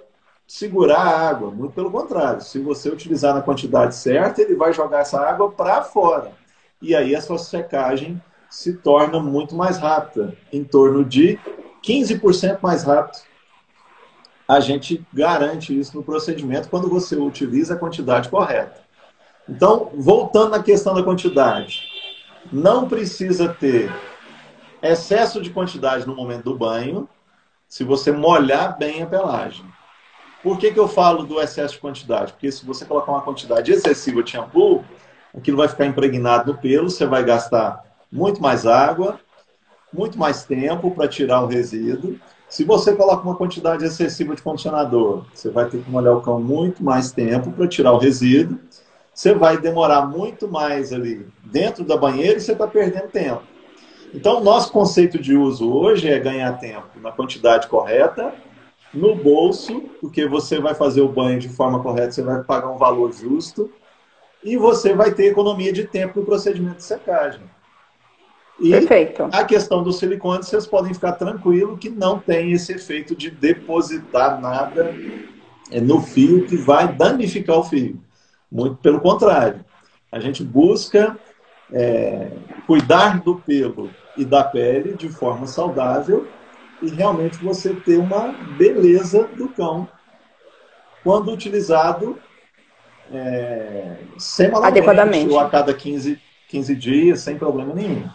[0.47, 2.41] segurar a água, muito pelo contrário.
[2.41, 6.33] Se você utilizar na quantidade certa, ele vai jogar essa água para fora.
[6.81, 11.39] E aí a sua secagem se torna muito mais rápida, em torno de
[11.83, 13.19] 15% mais rápido
[14.49, 18.81] a gente garante isso no procedimento quando você utiliza a quantidade correta.
[19.49, 21.83] Então, voltando na questão da quantidade,
[22.53, 23.93] não precisa ter
[24.83, 27.09] excesso de quantidade no momento do banho,
[27.69, 29.65] se você molhar bem a pelagem.
[30.43, 32.33] Por que, que eu falo do excesso de quantidade?
[32.33, 34.85] Porque se você colocar uma quantidade excessiva de shampoo,
[35.37, 39.19] aquilo vai ficar impregnado no pelo, você vai gastar muito mais água,
[39.93, 42.19] muito mais tempo para tirar o resíduo
[42.49, 46.41] se você coloca uma quantidade excessiva de condicionador, você vai ter que molhar o cão
[46.41, 48.59] muito mais tempo para tirar o resíduo.
[49.13, 53.43] Você vai demorar muito mais ali dentro da banheira e você está perdendo tempo.
[54.15, 58.33] Então, nosso conceito de uso hoje é ganhar tempo na quantidade correta,
[58.95, 62.79] no bolso, porque você vai fazer o banho de forma correta, você vai pagar um
[62.79, 63.71] valor justo
[64.43, 67.43] e você vai ter economia de tempo no procedimento de secagem.
[68.59, 69.29] E Perfeito.
[69.33, 74.41] a questão do silicone, vocês podem ficar tranquilo que não tem esse efeito de depositar
[74.41, 74.95] nada
[75.71, 78.01] é, no fio que vai danificar o fio.
[78.51, 79.65] Muito pelo contrário.
[80.11, 81.19] A gente busca
[81.71, 82.31] é,
[82.67, 86.27] cuidar do pelo e da pele de forma saudável
[86.81, 89.87] e realmente você ter uma beleza do cão
[91.03, 92.19] quando utilizado
[93.13, 95.31] é, semanalmente Adequadamente.
[95.31, 98.09] ou a cada 15, 15 dias, sem problema nenhum.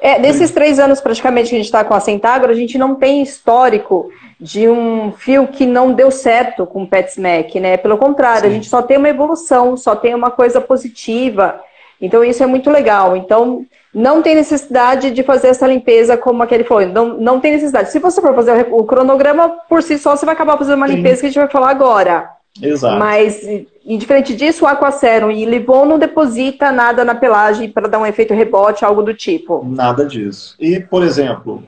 [0.00, 2.94] É, nesses três anos praticamente que a gente está com a Centagro, a gente não
[2.94, 7.76] tem histórico de um fio que não deu certo com o PetSmack, né?
[7.76, 8.46] Pelo contrário, Sim.
[8.46, 11.60] a gente só tem uma evolução, só tem uma coisa positiva.
[12.00, 13.14] Então isso é muito legal.
[13.14, 16.86] Então não tem necessidade de fazer essa limpeza como aquele foi.
[16.86, 17.90] Não, não tem necessidade.
[17.90, 20.94] Se você for fazer o cronograma por si só, você vai acabar fazendo uma Sim.
[20.94, 22.30] limpeza que a gente vai falar agora.
[22.60, 22.98] Exato.
[22.98, 23.46] Mas,
[23.94, 28.32] indiferente disso, o Aquacerum e Livon não deposita nada na pelagem para dar um efeito
[28.32, 29.64] rebote, algo do tipo.
[29.64, 30.54] Nada disso.
[30.60, 31.62] E, por exemplo,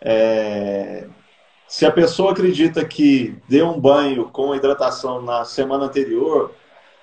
[0.00, 1.04] é...
[1.68, 6.52] se a pessoa acredita que deu um banho com hidratação na semana anterior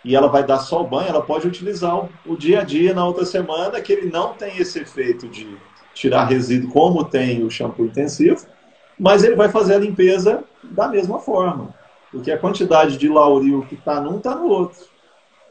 [0.03, 3.05] e ela vai dar só o banho, ela pode utilizar o dia a dia na
[3.05, 5.57] outra semana, que ele não tem esse efeito de
[5.93, 8.45] tirar resíduo como tem o shampoo intensivo,
[8.99, 11.73] mas ele vai fazer a limpeza da mesma forma.
[12.11, 14.85] Porque a quantidade de lauril que está num está no outro.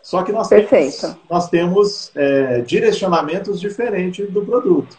[0.03, 1.01] Só que nós Perfeito.
[1.01, 4.97] temos, nós temos é, direcionamentos diferentes do produto.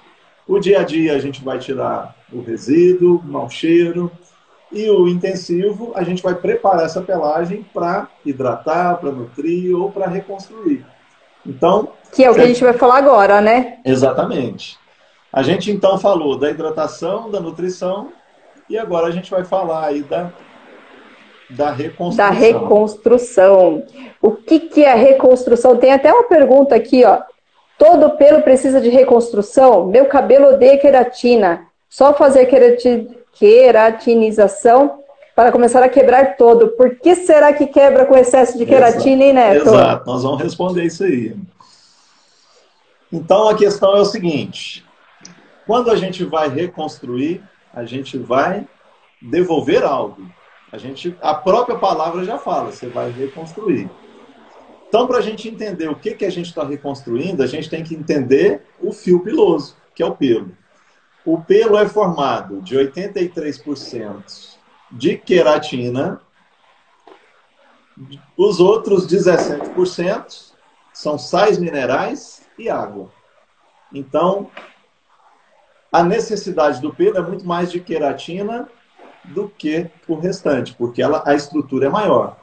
[0.48, 4.12] O dia a dia a gente vai tirar o resíduo, o mau cheiro,
[4.72, 10.08] e o intensivo a gente vai preparar essa pelagem para hidratar, para nutrir ou para
[10.08, 10.86] reconstruir.
[11.46, 11.90] Então.
[12.14, 13.80] Que é o que a gente vai falar agora, né?
[13.86, 14.78] Exatamente.
[15.32, 18.12] A gente então falou da hidratação, da nutrição,
[18.70, 20.32] e agora a gente vai falar aí da
[21.50, 22.26] da reconstrução.
[22.26, 23.84] Da reconstrução.
[24.22, 25.78] O que, que é reconstrução?
[25.78, 27.22] Tem até uma pergunta aqui, ó.
[27.78, 29.86] Todo pelo precisa de reconstrução?
[29.86, 31.68] Meu cabelo odeia queratina.
[31.90, 32.48] Só fazer
[33.34, 35.04] queratinização
[35.36, 36.70] para começar a quebrar todo.
[36.70, 39.68] Por que será que quebra com excesso de queratina, hein, Neto?
[39.68, 41.36] Exato, nós vamos responder isso aí.
[43.14, 44.84] Então a questão é o seguinte:
[45.66, 47.44] quando a gente vai reconstruir,
[47.74, 48.68] a gente vai
[49.22, 50.28] devolver algo.
[50.72, 53.90] A gente, a própria palavra já fala, você vai reconstruir.
[54.88, 57.84] Então, para a gente entender o que, que a gente está reconstruindo, a gente tem
[57.84, 60.52] que entender o fio piloso, que é o pelo.
[61.26, 64.58] O pelo é formado de 83%
[64.92, 66.22] de queratina,
[68.38, 70.54] os outros 17%
[70.94, 73.12] são sais minerais e água.
[73.94, 74.50] Então,
[75.92, 78.70] a necessidade do pelo é muito mais de queratina
[79.28, 82.38] do que o restante, porque ela, a estrutura é maior.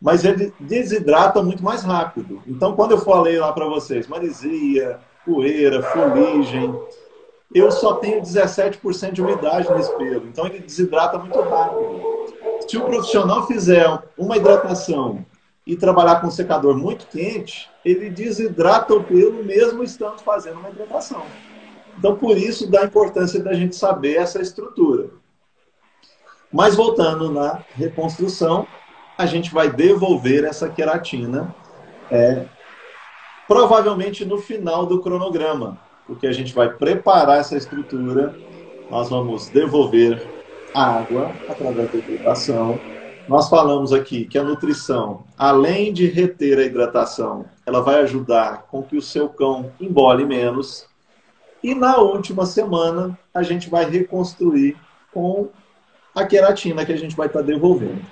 [0.00, 2.40] Mas ele desidrata muito mais rápido.
[2.46, 6.74] Então, quando eu falei lá para vocês, marisia, poeira, fuligem,
[7.54, 10.26] eu só tenho 17% de umidade nesse pelo.
[10.26, 12.00] Então, ele desidrata muito rápido.
[12.68, 13.86] Se o profissional fizer
[14.16, 15.24] uma hidratação
[15.66, 20.70] e trabalhar com um secador muito quente, ele desidrata o pelo mesmo estando fazendo uma
[20.70, 21.22] hidratação.
[21.98, 25.10] Então, por isso, dá importância da gente saber essa estrutura.
[26.52, 28.66] Mas voltando na reconstrução,
[29.16, 31.54] a gente vai devolver essa queratina
[32.10, 32.46] é,
[33.46, 38.34] provavelmente no final do cronograma, porque a gente vai preparar essa estrutura,
[38.90, 40.26] nós vamos devolver
[40.74, 42.78] água através da hidratação.
[43.28, 48.82] Nós falamos aqui que a nutrição, além de reter a hidratação, ela vai ajudar com
[48.82, 50.86] que o seu cão embole menos.
[51.62, 54.76] E na última semana, a gente vai reconstruir
[55.12, 55.48] com
[56.18, 58.04] a queratina que a gente vai estar tá devolvendo.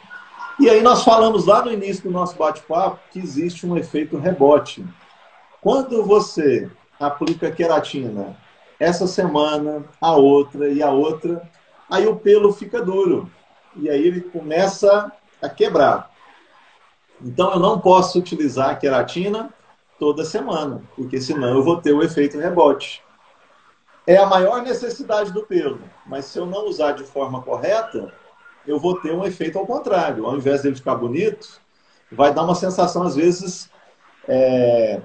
[0.59, 4.84] E aí nós falamos lá no início do nosso bate-papo que existe um efeito rebote.
[5.61, 8.36] Quando você aplica queratina
[8.78, 11.42] essa semana, a outra e a outra,
[11.90, 13.30] aí o pelo fica duro.
[13.74, 16.11] E aí ele começa a quebrar.
[17.20, 19.50] Então eu não posso utilizar a queratina
[19.98, 23.02] toda semana, porque senão eu vou ter o efeito rebote
[24.07, 25.80] é a maior necessidade do pelo.
[26.07, 28.12] Mas se eu não usar de forma correta,
[28.66, 30.26] eu vou ter um efeito ao contrário.
[30.26, 31.61] Ao invés dele ficar bonito,
[32.11, 33.68] vai dar uma sensação, às vezes,
[34.28, 35.00] é,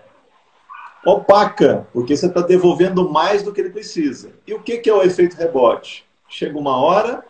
[1.06, 4.32] opaca, porque você está devolvendo mais do que ele precisa.
[4.46, 6.06] E o que, que é o efeito rebote?
[6.30, 7.24] Chega uma hora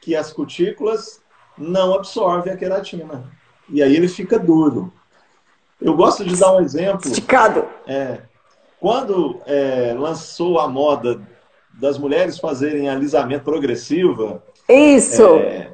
[0.00, 1.22] que as cutículas
[1.56, 3.30] não absorvem a queratina.
[3.68, 4.92] E aí ele fica duro.
[5.80, 7.08] Eu gosto de dar um exemplo.
[7.08, 7.66] Esticado.
[7.86, 8.22] É,
[8.82, 11.22] quando é, lançou a moda
[11.72, 14.42] das mulheres fazerem alisamento progressiva.
[14.68, 15.36] Isso!
[15.36, 15.72] É,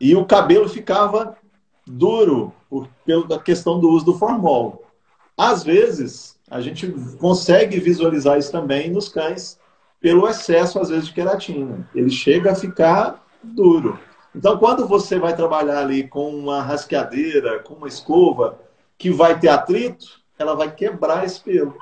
[0.00, 1.36] e o cabelo ficava
[1.84, 4.84] duro por, pela questão do uso do formol.
[5.36, 6.86] Às vezes, a gente
[7.18, 9.58] consegue visualizar isso também nos cães
[10.00, 11.88] pelo excesso, às vezes, de queratina.
[11.92, 13.98] Ele chega a ficar duro.
[14.32, 18.56] Então, quando você vai trabalhar ali com uma rasqueadeira, com uma escova,
[18.96, 21.74] que vai ter atrito, ela vai quebrar esse pelo.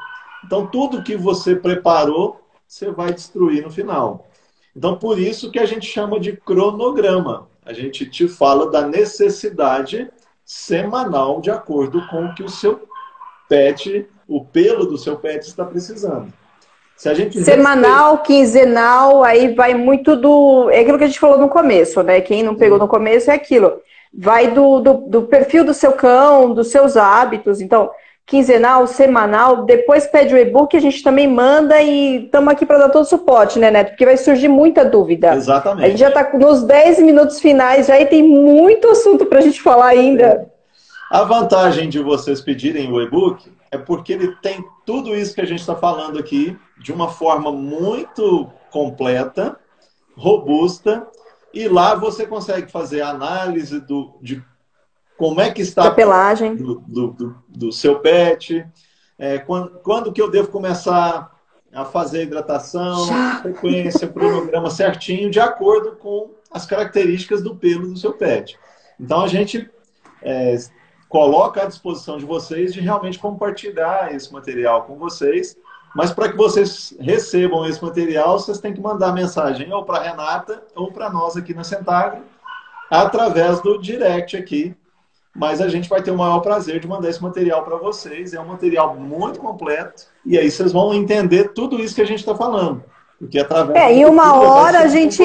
[0.44, 4.26] Então, tudo que você preparou, você vai destruir no final.
[4.76, 7.48] Então, por isso que a gente chama de cronograma.
[7.64, 10.10] A gente te fala da necessidade
[10.44, 12.88] semanal de acordo com o que o seu
[13.48, 16.32] pet, o pelo do seu pet está precisando.
[16.96, 18.24] Se a gente Semanal, respeita...
[18.24, 20.68] quinzenal, aí vai muito do.
[20.70, 22.20] É aquilo que a gente falou no começo, né?
[22.20, 23.80] Quem não pegou no começo é aquilo.
[24.12, 27.60] Vai do, do, do perfil do seu cão, dos seus hábitos.
[27.60, 27.90] Então,
[28.28, 32.90] quinzenal, semanal, depois pede o e-book, a gente também manda e estamos aqui para dar
[32.90, 33.88] todo o suporte, né, Neto?
[33.88, 35.34] Porque vai surgir muita dúvida.
[35.34, 35.86] Exatamente.
[35.86, 39.62] A gente já está nos 10 minutos finais, aí tem muito assunto para a gente
[39.62, 40.24] falar ainda.
[40.24, 40.46] É.
[41.10, 45.46] A vantagem de vocês pedirem o e-book é porque ele tem tudo isso que a
[45.46, 49.58] gente está falando aqui de uma forma muito completa,
[50.14, 51.06] robusta,
[51.54, 54.42] e lá você consegue fazer análise do, de
[55.18, 58.64] como é que está a pelagem do, do, do, do seu pet,
[59.18, 61.36] é, quando, quando que eu devo começar
[61.74, 63.08] a fazer a hidratação,
[63.42, 68.56] frequência, cronograma certinho, de acordo com as características do pelo do seu pet.
[68.98, 69.68] Então a gente
[70.22, 70.56] é,
[71.08, 75.56] coloca à disposição de vocês de realmente compartilhar esse material com vocês.
[75.96, 80.62] Mas para que vocês recebam esse material, vocês têm que mandar mensagem ou para Renata
[80.76, 82.22] ou para nós aqui na Centagro,
[82.88, 84.76] através do direct aqui
[85.38, 88.34] mas a gente vai ter o maior prazer de mandar esse material para vocês.
[88.34, 92.18] É um material muito completo e aí vocês vão entender tudo isso que a gente
[92.18, 92.82] está falando.
[93.20, 95.22] Porque através É, em uma hora a gente.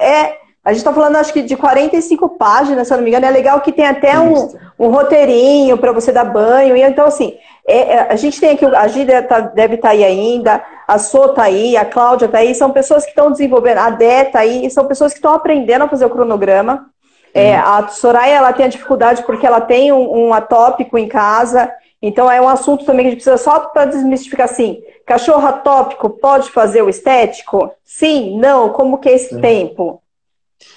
[0.00, 3.26] É, a gente está falando, acho que de 45 páginas, se eu não me engano.
[3.26, 6.74] É legal que tem até um, um roteirinho para você dar banho.
[6.74, 7.36] E então, assim,
[7.66, 10.98] É, é, a gente tem aqui, a Gília tá, deve estar tá aí ainda, a
[10.98, 14.40] Sô está aí, a Cláudia está aí, são pessoas que estão desenvolvendo, a Dé está
[14.40, 16.91] aí, são pessoas que estão aprendendo a fazer o cronograma.
[17.34, 17.64] É, uhum.
[17.64, 22.30] a Soraya ela tem a dificuldade porque ela tem um, um atópico em casa, então
[22.30, 24.82] é um assunto também que a gente precisa só para desmistificar assim.
[25.06, 27.70] Cachorro atópico pode fazer o estético?
[27.84, 29.40] Sim, não, como que é esse Sim.
[29.40, 30.02] tempo?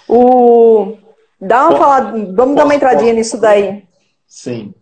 [0.08, 0.98] O
[1.40, 3.84] dá uma falada, vamos posso, dar uma entradinha posso, nisso daí.
[4.28, 4.74] Sim.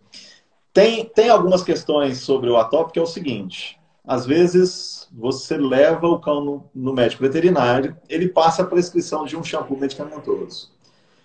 [0.72, 6.20] Tem, tem algumas questões sobre o atópico é o seguinte: às vezes você leva o
[6.20, 10.72] cão no, no médico veterinário, ele passa a prescrição de um shampoo medicamentoso.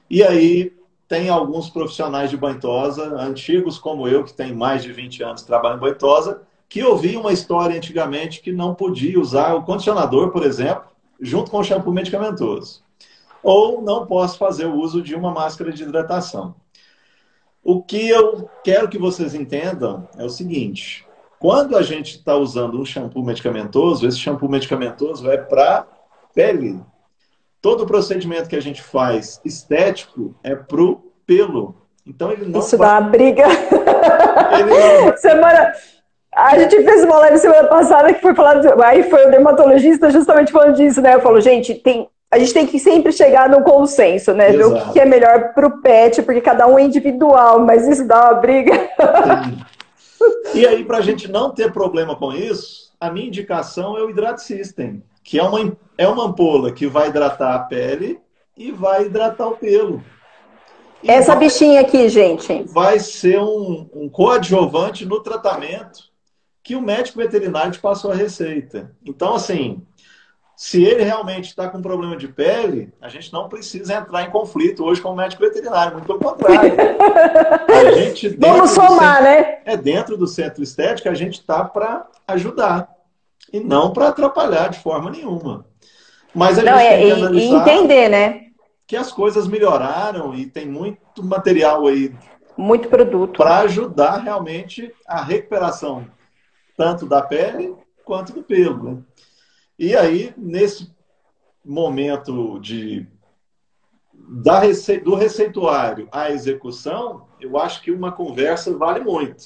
[0.09, 0.73] E aí
[1.07, 5.87] tem alguns profissionais de banhosa, antigos como eu, que tem mais de 20 anos trabalhando
[5.87, 10.83] em banhosa, que ouvi uma história antigamente que não podia usar o condicionador, por exemplo,
[11.19, 12.83] junto com o shampoo medicamentoso.
[13.41, 16.55] Ou não posso fazer o uso de uma máscara de hidratação.
[17.63, 21.05] O que eu quero que vocês entendam é o seguinte:
[21.39, 25.87] quando a gente está usando um shampoo medicamentoso, esse shampoo medicamentoso é para
[26.33, 26.79] pele,
[27.61, 31.75] Todo procedimento que a gente faz estético é pro pelo.
[32.05, 32.59] Então ele não.
[32.59, 32.87] Isso vai...
[32.87, 33.45] dá uma briga.
[33.47, 35.15] Não...
[35.17, 35.73] semana.
[36.33, 38.81] A gente fez uma live semana passada que foi falando.
[38.81, 41.15] Aí foi o dermatologista justamente falando disso, né?
[41.15, 42.07] Eu falo, gente, tem.
[42.31, 44.53] A gente tem que sempre chegar no consenso, né?
[44.53, 44.73] Exato.
[44.73, 48.29] Ver o que é melhor pro pet, porque cada um é individual, mas isso dá
[48.29, 48.73] uma briga.
[48.73, 49.57] Sim.
[50.53, 54.07] E aí, para a gente não ter problema com isso, a minha indicação é o
[54.07, 58.19] Hydrate System que é uma, é uma ampola que vai hidratar a pele
[58.57, 60.03] e vai hidratar o pelo.
[61.03, 62.63] E Essa vai, bichinha aqui, gente.
[62.63, 65.99] Vai ser um, um coadjuvante no tratamento
[66.63, 68.91] que o médico veterinário te passou a receita.
[69.05, 69.85] Então, assim,
[70.55, 74.83] se ele realmente está com problema de pele, a gente não precisa entrar em conflito
[74.83, 76.73] hoje com o médico veterinário, muito pelo contrário.
[77.69, 79.59] A gente, Vamos somar, centro, né?
[79.63, 82.98] É dentro do centro estético, a gente está para ajudar
[83.51, 85.65] e não para atrapalhar de forma nenhuma.
[86.33, 88.45] Mas a não, gente é, tem que analisar e entender, né?
[88.85, 92.15] Que as coisas melhoraram e tem muito material aí.
[92.57, 93.37] Muito produto.
[93.37, 96.07] Para ajudar realmente a recuperação,
[96.77, 98.83] tanto da pele quanto do pelo.
[98.83, 98.97] Né?
[99.77, 100.93] E aí, nesse
[101.63, 103.07] momento de
[104.13, 104.99] da rece...
[104.99, 109.43] do receituário à execução, eu acho que uma conversa vale muito.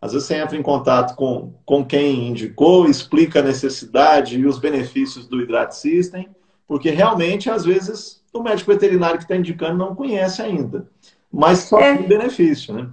[0.00, 4.58] Às vezes você entra em contato com, com quem indicou, explica a necessidade e os
[4.58, 6.28] benefícios do Hydrate System,
[6.66, 10.86] porque realmente, às vezes, o médico veterinário que está indicando não conhece ainda.
[11.32, 11.96] Mas só é.
[11.96, 12.88] tem benefício, né?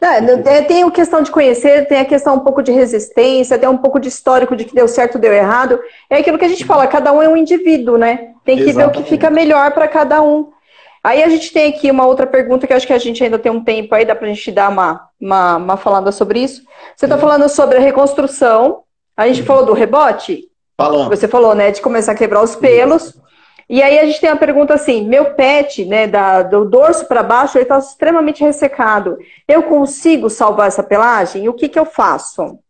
[0.00, 3.76] Não, tem a questão de conhecer, tem a questão um pouco de resistência, tem um
[3.76, 5.80] pouco de histórico de que deu certo, deu errado.
[6.08, 8.32] É aquilo que a gente fala, cada um é um indivíduo, né?
[8.44, 8.94] Tem que Exatamente.
[8.94, 10.52] ver o que fica melhor para cada um.
[11.04, 13.38] Aí a gente tem aqui uma outra pergunta que eu acho que a gente ainda
[13.38, 16.62] tem um tempo aí, dá para a gente dar uma, uma, uma falada sobre isso.
[16.96, 18.84] Você está falando sobre a reconstrução,
[19.16, 20.48] a gente falou do rebote?
[20.76, 21.08] Falando.
[21.08, 23.20] Você falou, né, de começar a quebrar os pelos.
[23.68, 27.22] E aí a gente tem a pergunta assim: meu pet, né, da, do dorso para
[27.22, 29.18] baixo, ele está extremamente ressecado.
[29.48, 31.48] Eu consigo salvar essa pelagem?
[31.48, 32.60] O que, que eu faço?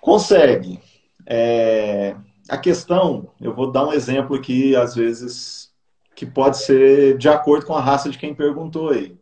[0.00, 0.78] Consegue.
[1.26, 2.14] É...
[2.48, 5.65] A questão, eu vou dar um exemplo aqui, às vezes
[6.16, 9.16] que pode ser de acordo com a raça de quem perguntou aí.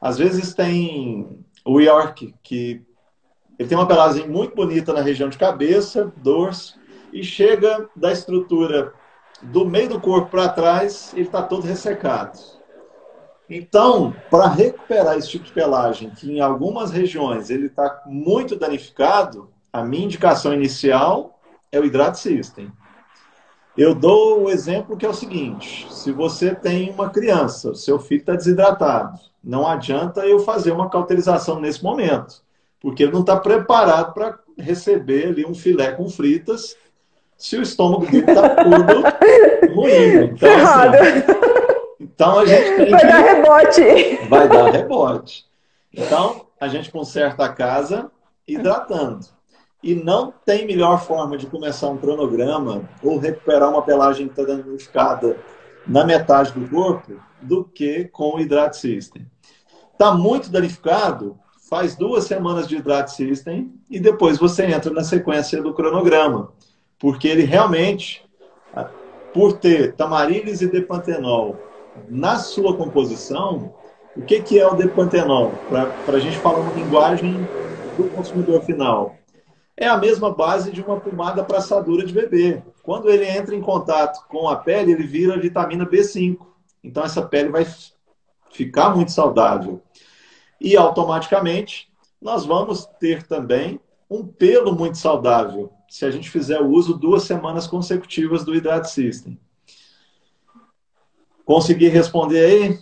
[0.00, 2.82] Às vezes tem o York, que
[3.58, 6.78] ele tem uma pelagem muito bonita na região de cabeça, dorso,
[7.12, 8.94] e chega da estrutura
[9.42, 12.38] do meio do corpo para trás, ele está todo ressecado.
[13.48, 19.50] Então, para recuperar esse tipo de pelagem, que em algumas regiões ele está muito danificado,
[19.72, 21.40] a minha indicação inicial
[21.72, 22.70] é o Hydrate System.
[23.80, 28.20] Eu dou o exemplo que é o seguinte: se você tem uma criança, seu filho
[28.20, 32.42] está desidratado, não adianta eu fazer uma cauterização nesse momento,
[32.78, 36.76] porque ele não está preparado para receber ali um filé com fritas
[37.38, 40.24] se o estômago dele está tudo ruim.
[40.24, 41.24] Então, assim,
[42.00, 43.06] então a gente tem Vai que...
[43.06, 44.28] dar rebote.
[44.28, 45.46] Vai dar rebote.
[45.90, 48.12] Então a gente conserta a casa
[48.46, 49.39] hidratando.
[49.82, 54.54] E não tem melhor forma de começar um cronograma ou recuperar uma pelagem que está
[54.54, 55.38] danificada
[55.86, 59.26] na metade do corpo do que com o Hydrate System.
[59.92, 65.62] Está muito danificado, faz duas semanas de Hydrate System e depois você entra na sequência
[65.62, 66.52] do cronograma.
[66.98, 68.22] Porque ele realmente,
[69.32, 71.56] por ter tamarilis e depantenol
[72.08, 73.74] na sua composição,
[74.16, 75.52] o que, que é o depantenol?
[75.68, 77.48] Para a gente falar uma linguagem
[77.96, 79.16] do consumidor final
[79.80, 82.62] é a mesma base de uma pomada para assadura de bebê.
[82.82, 86.36] Quando ele entra em contato com a pele, ele vira vitamina B5.
[86.84, 87.66] Então essa pele vai
[88.50, 89.82] ficar muito saudável.
[90.60, 96.68] E automaticamente nós vamos ter também um pelo muito saudável, se a gente fizer o
[96.68, 99.40] uso duas semanas consecutivas do Hydrate System.
[101.42, 102.78] Consegui responder aí?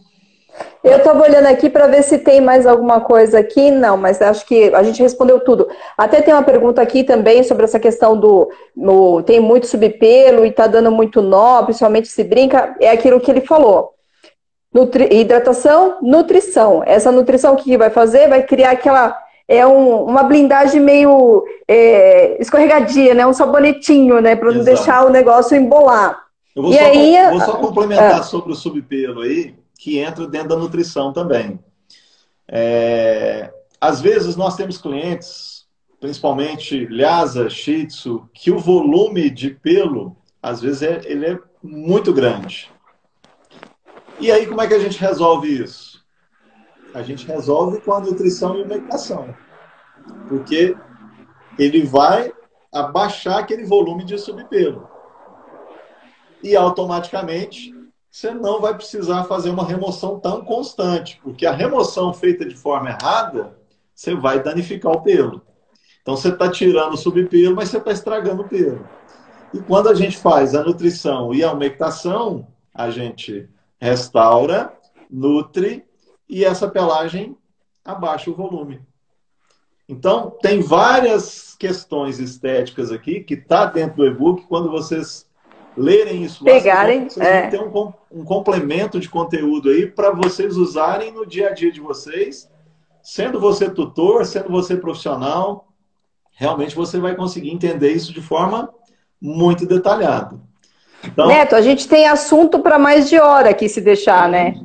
[0.83, 3.70] Eu estava olhando aqui para ver se tem mais alguma coisa aqui.
[3.70, 5.68] Não, mas acho que a gente respondeu tudo.
[5.97, 8.49] Até tem uma pergunta aqui também sobre essa questão do.
[8.76, 12.76] No, tem muito subpelo e está dando muito nó, principalmente se brinca.
[12.81, 13.91] É aquilo que ele falou.
[14.72, 16.83] Nutri, hidratação, nutrição.
[16.87, 18.29] Essa nutrição, o que vai fazer?
[18.29, 19.16] Vai criar aquela.
[19.49, 23.26] É um, uma blindagem meio é, escorregadia, né?
[23.26, 24.37] Um sabonetinho, né?
[24.37, 26.22] Para não deixar o negócio embolar.
[26.55, 30.26] Eu vou, e só, aí, vou só complementar ah, sobre o subpelo aí que entra
[30.26, 31.59] dentro da nutrição também.
[32.49, 33.51] É,
[33.81, 35.66] às vezes nós temos clientes,
[36.01, 42.12] principalmente Lhasa, Shih Tzu, que o volume de pelo, às vezes, é, ele é muito
[42.12, 42.70] grande.
[44.18, 46.05] E aí, como é que a gente resolve isso?
[46.93, 49.33] A gente resolve com a nutrição e a medicação.
[50.29, 50.76] Porque
[51.57, 52.33] ele vai
[52.72, 54.89] abaixar aquele volume de subpelo.
[56.43, 57.78] E automaticamente
[58.11, 62.91] você não vai precisar fazer uma remoção tão constante, porque a remoção feita de forma
[62.91, 63.57] errada,
[63.95, 65.43] você vai danificar o pelo.
[66.03, 68.89] Então você está tirando o subpelo, mas você está estragando o pelo.
[69.53, 73.49] E quando a gente faz a nutrição e a umectação, a gente
[73.81, 74.73] restaura,
[75.11, 75.85] nutre
[76.29, 77.37] e essa pelagem
[77.85, 78.81] abaixa o volume.
[79.89, 84.47] Então, tem várias questões estéticas aqui que está dentro do e-book.
[84.47, 85.28] Quando vocês
[85.79, 87.43] lerem isso lá, Pegarem, vocês é.
[87.43, 91.70] vão ter um, um complemento de conteúdo aí para vocês usarem no dia a dia
[91.70, 92.51] de vocês,
[93.03, 95.68] sendo você tutor, sendo você profissional,
[96.33, 98.68] realmente você vai conseguir entender isso de forma
[99.20, 100.39] muito detalhada.
[101.05, 104.61] Então, Neto, a gente tem assunto para mais de hora aqui se deixar, né?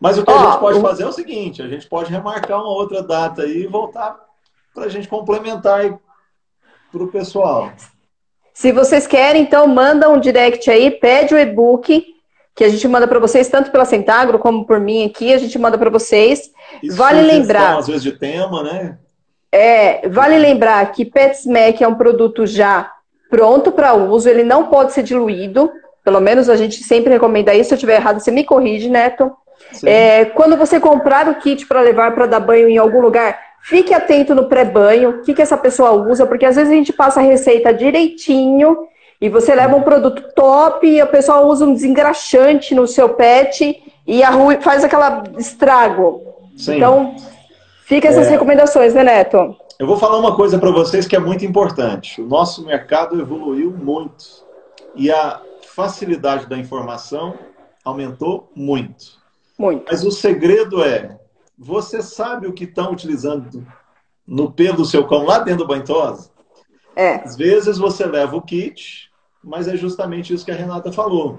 [0.00, 0.82] Mas o que Ó, a gente pode o...
[0.82, 4.18] fazer é o seguinte: a gente pode remarcar uma outra data aí e voltar
[4.74, 5.98] para a gente complementar
[6.92, 7.72] para o pessoal.
[8.56, 12.06] Se vocês querem, então manda um direct aí, pede o e-book
[12.54, 15.58] que a gente manda para vocês, tanto pela Centagro como por mim aqui, a gente
[15.58, 16.50] manda para vocês.
[16.82, 17.76] Isso vale lembrar.
[17.76, 18.96] Às vezes de tema, né?
[19.52, 22.90] É, vale lembrar que PetSmack é um produto já
[23.28, 25.70] pronto para uso, ele não pode ser diluído.
[26.02, 27.68] Pelo menos a gente sempre recomenda isso.
[27.68, 29.30] Se eu estiver errado, você me corrige, Neto.
[29.84, 33.92] É, quando você comprar o kit para levar para dar banho em algum lugar, Fique
[33.92, 37.18] atento no pré-banho, o que, que essa pessoa usa, porque às vezes a gente passa
[37.18, 38.86] a receita direitinho
[39.20, 43.82] e você leva um produto top e a pessoa usa um desengraxante no seu pet
[44.06, 44.22] e
[44.60, 46.22] faz aquela estrago.
[46.56, 46.76] Sim.
[46.76, 47.16] Então,
[47.86, 48.30] fica essas é...
[48.30, 49.56] recomendações, né, Neto?
[49.80, 52.22] Eu vou falar uma coisa para vocês que é muito importante.
[52.22, 54.44] O nosso mercado evoluiu muito
[54.94, 55.40] e a
[55.74, 57.34] facilidade da informação
[57.84, 59.16] aumentou muito.
[59.58, 59.86] Muito.
[59.90, 61.18] Mas o segredo é
[61.58, 63.66] você sabe o que estão utilizando
[64.26, 66.30] no pelo do seu cão lá dentro do banho tosa?
[66.94, 67.16] É.
[67.16, 69.10] Às vezes você leva o kit,
[69.42, 71.38] mas é justamente isso que a Renata falou.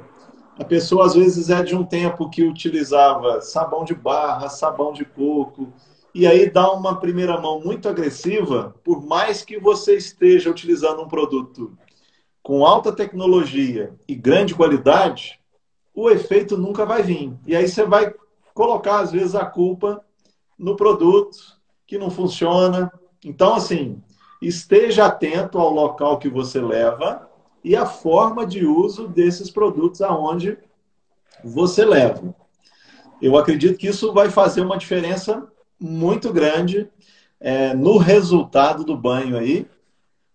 [0.57, 5.05] A pessoa às vezes é de um tempo que utilizava sabão de barra, sabão de
[5.05, 5.71] coco,
[6.13, 11.07] e aí dá uma primeira mão muito agressiva, por mais que você esteja utilizando um
[11.07, 11.77] produto
[12.41, 15.39] com alta tecnologia e grande qualidade,
[15.93, 17.33] o efeito nunca vai vir.
[17.45, 18.13] E aí você vai
[18.53, 20.03] colocar, às vezes, a culpa
[20.57, 21.37] no produto
[21.85, 22.91] que não funciona.
[23.23, 24.01] Então, assim,
[24.41, 27.29] esteja atento ao local que você leva
[27.63, 30.57] e a forma de uso desses produtos aonde
[31.43, 32.35] você leva.
[33.21, 35.47] Eu acredito que isso vai fazer uma diferença
[35.79, 36.89] muito grande
[37.39, 39.67] é, no resultado do banho aí,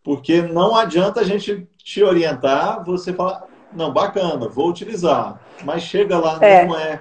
[0.03, 6.19] porque não adianta a gente te orientar, você falar, não, bacana, vou utilizar, mas chega
[6.19, 6.67] lá, é.
[6.67, 7.01] não é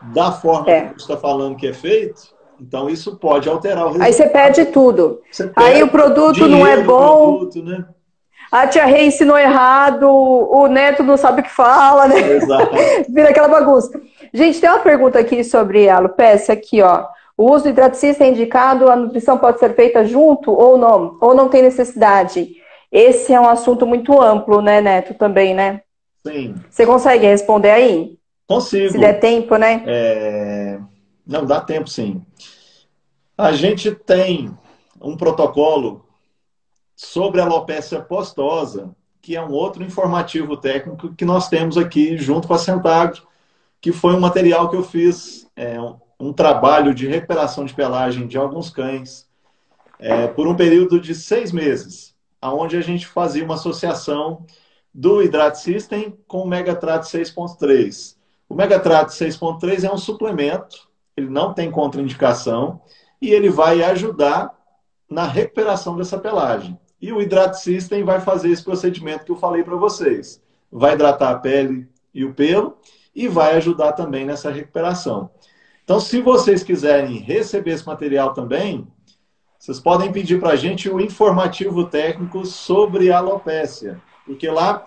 [0.00, 0.88] da forma é.
[0.88, 4.06] que você está falando que é feito, então, isso pode alterar o resultado.
[4.06, 5.20] Aí você perde tudo.
[5.30, 7.38] Você perde Aí o produto não é bom.
[7.38, 7.84] Produto, né?
[8.52, 12.18] A tia Rei ensinou errado, o neto não sabe o que fala, né?
[12.34, 12.74] Exato.
[13.08, 14.00] Vira aquela bagunça.
[14.34, 17.06] Gente, tem uma pergunta aqui sobre a alopecia, aqui, ó.
[17.36, 21.16] O uso de hidraticista é indicado, a nutrição pode ser feita junto ou não?
[21.20, 22.50] Ou não tem necessidade?
[22.92, 25.80] Esse é um assunto muito amplo, né, Neto, também, né?
[26.26, 26.54] Sim.
[26.68, 28.18] Você consegue responder aí?
[28.46, 28.90] Consigo.
[28.90, 29.82] Se der tempo, né?
[29.86, 30.78] É...
[31.30, 32.26] Não, dá tempo sim.
[33.38, 34.52] A gente tem
[35.00, 36.04] um protocolo
[36.96, 38.90] sobre a alopecia postosa,
[39.22, 43.22] que é um outro informativo técnico que nós temos aqui junto com a Centagro,
[43.80, 45.76] que foi um material que eu fiz, é,
[46.18, 49.28] um trabalho de recuperação de pelagem de alguns cães,
[50.00, 52.12] é, por um período de seis meses,
[52.42, 54.44] onde a gente fazia uma associação
[54.92, 58.16] do Hydrate System com o Megatrat 6.3.
[58.48, 60.89] O Megatrat 6.3 é um suplemento
[61.20, 62.80] ele não tem contraindicação
[63.20, 64.54] e ele vai ajudar
[65.08, 66.78] na recuperação dessa pelagem.
[67.00, 70.42] E o Hydrate System vai fazer esse procedimento que eu falei para vocês.
[70.70, 72.76] Vai hidratar a pele e o pelo
[73.14, 75.30] e vai ajudar também nessa recuperação.
[75.82, 78.86] Então, se vocês quiserem receber esse material também,
[79.58, 84.86] vocês podem pedir para a gente o informativo técnico sobre alopécia, porque lá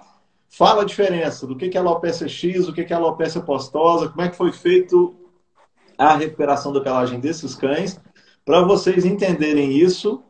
[0.49, 4.29] fala a diferença do que é alopécia X, o que é alopécia postosa, como é
[4.29, 5.15] que foi feito
[6.03, 7.99] a recuperação da pelagem desses cães,
[8.45, 10.23] para vocês entenderem isso,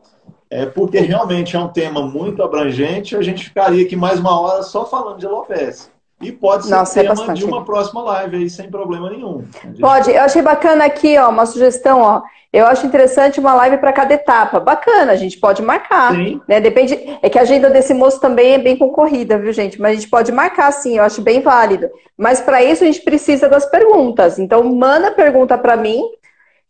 [0.50, 4.62] é porque realmente é um tema muito abrangente, a gente ficaria aqui mais uma hora
[4.62, 5.93] só falando de alopécia.
[6.24, 9.44] E pode ser Nossa, é tema é de uma próxima live aí, sem problema nenhum.
[9.80, 10.10] Pode.
[10.10, 12.22] Eu achei bacana aqui, ó, uma sugestão, ó.
[12.52, 14.60] Eu acho interessante uma live para cada etapa.
[14.60, 16.14] Bacana, a gente pode marcar.
[16.14, 16.40] Sim.
[16.46, 16.60] Né?
[16.60, 17.18] Depende.
[17.20, 19.80] É que a agenda desse moço também é bem concorrida, viu, gente?
[19.80, 21.90] Mas a gente pode marcar, sim, eu acho bem válido.
[22.16, 24.38] Mas para isso a gente precisa das perguntas.
[24.38, 26.00] Então, manda pergunta para mim.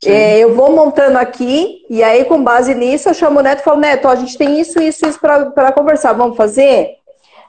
[0.06, 3.64] É, eu vou montando aqui, e aí, com base nisso, eu chamo o Neto e
[3.64, 6.12] falo, Neto, ó, a gente tem isso, isso, isso para conversar.
[6.12, 6.88] Vamos fazer?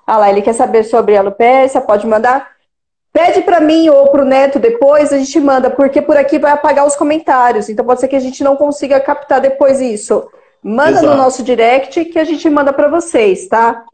[0.06, 2.56] Ah lá, ele quer saber sobre a alopecia, pode mandar.
[3.12, 6.52] Pede para mim ou para o Neto depois, a gente manda, porque por aqui vai
[6.52, 7.70] apagar os comentários.
[7.70, 10.30] Então pode ser que a gente não consiga captar depois isso.
[10.62, 11.08] Manda Exato.
[11.08, 13.86] no nosso direct que a gente manda para vocês, tá?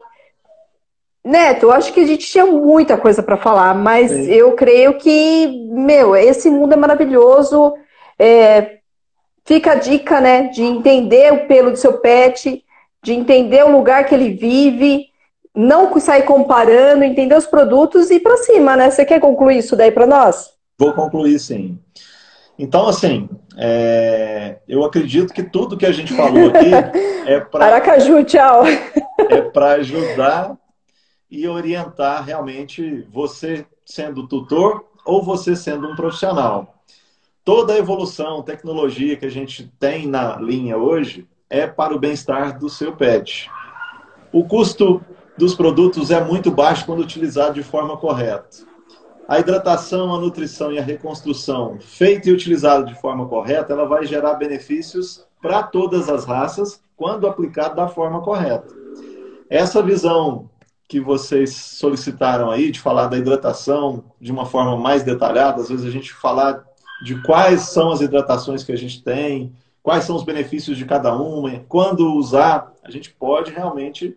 [1.24, 4.24] Neto, eu acho que a gente tinha muita coisa para falar, mas Sim.
[4.24, 7.74] eu creio que, meu, esse mundo é maravilhoso.
[8.18, 8.78] É,
[9.44, 12.64] fica a dica, né, de entender o pelo do seu pet,
[13.02, 15.11] de entender o lugar que ele vive,
[15.54, 18.90] não sair comparando, entender os produtos e ir para cima, né?
[18.90, 20.50] Você quer concluir isso daí para nós?
[20.78, 21.78] Vou concluir, sim.
[22.58, 24.58] Então, assim, é...
[24.66, 26.70] eu acredito que tudo que a gente falou aqui
[27.26, 27.66] é para.
[27.66, 28.62] Aracaju, tchau!
[28.66, 30.56] É para ajudar
[31.30, 36.82] e orientar realmente você sendo tutor ou você sendo um profissional.
[37.44, 42.58] Toda a evolução, tecnologia que a gente tem na linha hoje é para o bem-estar
[42.58, 43.50] do seu pet.
[44.32, 45.04] O custo
[45.42, 48.48] dos produtos é muito baixo quando utilizado de forma correta.
[49.26, 54.06] A hidratação, a nutrição e a reconstrução feita e utilizada de forma correta, ela vai
[54.06, 58.68] gerar benefícios para todas as raças quando aplicado da forma correta.
[59.50, 60.48] Essa visão
[60.86, 65.84] que vocês solicitaram aí de falar da hidratação de uma forma mais detalhada, às vezes
[65.84, 66.62] a gente falar
[67.02, 71.12] de quais são as hidratações que a gente tem, quais são os benefícios de cada
[71.16, 74.16] uma, quando usar, a gente pode realmente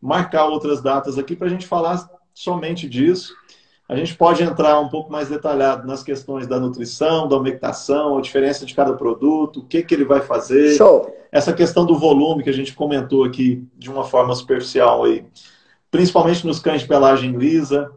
[0.00, 3.34] marcar outras datas aqui para a gente falar somente disso.
[3.88, 8.20] A gente pode entrar um pouco mais detalhado nas questões da nutrição, da umectação, a
[8.20, 10.76] diferença de cada produto, o que, que ele vai fazer.
[10.76, 11.12] Show.
[11.32, 15.26] Essa questão do volume que a gente comentou aqui de uma forma superficial aí,
[15.90, 17.90] principalmente nos cães de pelagem lisa.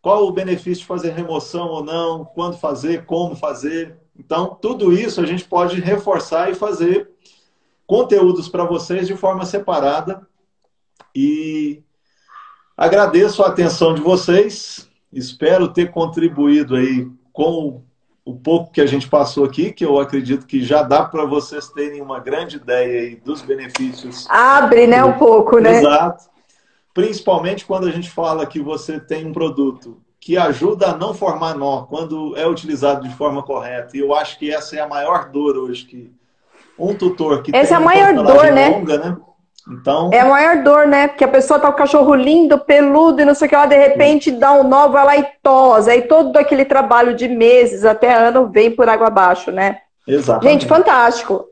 [0.00, 3.98] Qual o benefício de fazer remoção ou não, quando fazer, como fazer.
[4.16, 7.10] Então, tudo isso a gente pode reforçar e fazer
[7.88, 10.26] conteúdos para vocês de forma separada
[11.14, 11.82] e
[12.76, 14.88] agradeço a atenção de vocês.
[15.12, 17.82] Espero ter contribuído aí com
[18.24, 21.68] o pouco que a gente passou aqui, que eu acredito que já dá para vocês
[21.68, 24.26] terem uma grande ideia aí dos benefícios.
[24.28, 25.78] Abre, né, um pouco, né?
[25.78, 26.30] Exato.
[26.94, 31.54] Principalmente quando a gente fala que você tem um produto que ajuda a não formar
[31.56, 33.96] nó quando é utilizado de forma correta.
[33.96, 36.12] E eu acho que essa é a maior dor hoje que
[36.78, 38.68] um tutor que essa tem é a maior dor, né?
[38.68, 39.16] Longa, né?
[39.68, 40.10] Então...
[40.12, 41.08] É a maior dor, né?
[41.08, 43.66] Porque a pessoa tá com o cachorro lindo, peludo e não sei o que lá,
[43.66, 45.92] de repente dá um nó, vai lá e tosa.
[45.92, 49.78] Aí todo aquele trabalho de meses até ano vem por água abaixo, né?
[50.06, 50.52] Exatamente.
[50.52, 51.46] Gente, fantástico.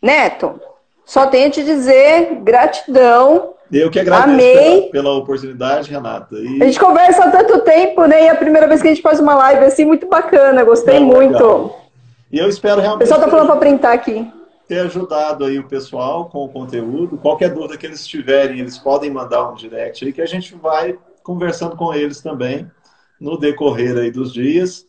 [0.00, 0.60] Neto,
[1.04, 3.54] só tenho a te dizer gratidão.
[3.72, 4.82] Eu que agradeço Amei.
[4.82, 6.36] Pela, pela oportunidade, Renata.
[6.36, 6.62] E...
[6.62, 8.22] A gente conversa há tanto tempo, né?
[8.22, 10.64] E é a primeira vez que a gente faz uma live assim, muito bacana.
[10.64, 11.32] Gostei muito.
[11.32, 11.84] Legal.
[12.30, 12.96] E eu espero realmente.
[12.96, 14.30] O pessoal tá falando para printar aqui
[14.68, 17.16] ter ajudado aí o pessoal com o conteúdo.
[17.16, 20.98] Qualquer dúvida que eles tiverem, eles podem mandar um direct aí que a gente vai
[21.22, 22.70] conversando com eles também
[23.18, 24.86] no decorrer aí dos dias.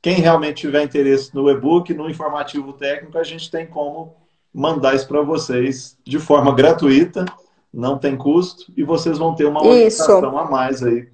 [0.00, 4.16] Quem realmente tiver interesse no e-book, no informativo técnico, a gente tem como
[4.52, 7.26] mandar isso para vocês de forma gratuita,
[7.72, 11.08] não tem custo, e vocês vão ter uma orientação a mais aí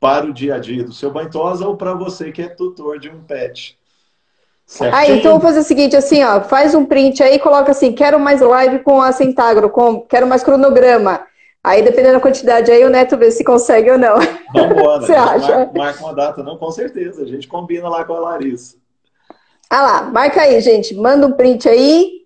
[0.00, 3.10] para o dia a dia do seu banhosa ou para você que é tutor de
[3.10, 3.78] um pet.
[4.66, 4.96] Certinho.
[4.96, 8.18] Ah, então vou fazer o seguinte, assim, ó, faz um print aí, coloca assim, quero
[8.18, 11.26] mais live com a Centagro, com, quero mais cronograma.
[11.64, 14.16] Aí, dependendo da quantidade, aí o Neto vê se consegue ou não.
[14.52, 15.00] Vamos embora.
[15.06, 15.58] Você acha?
[15.58, 17.22] Marca, marca uma data, não, com certeza.
[17.22, 18.76] A gente combina lá com a Larissa.
[19.70, 20.94] Ah lá, marca aí, gente.
[20.94, 22.22] Manda um print aí.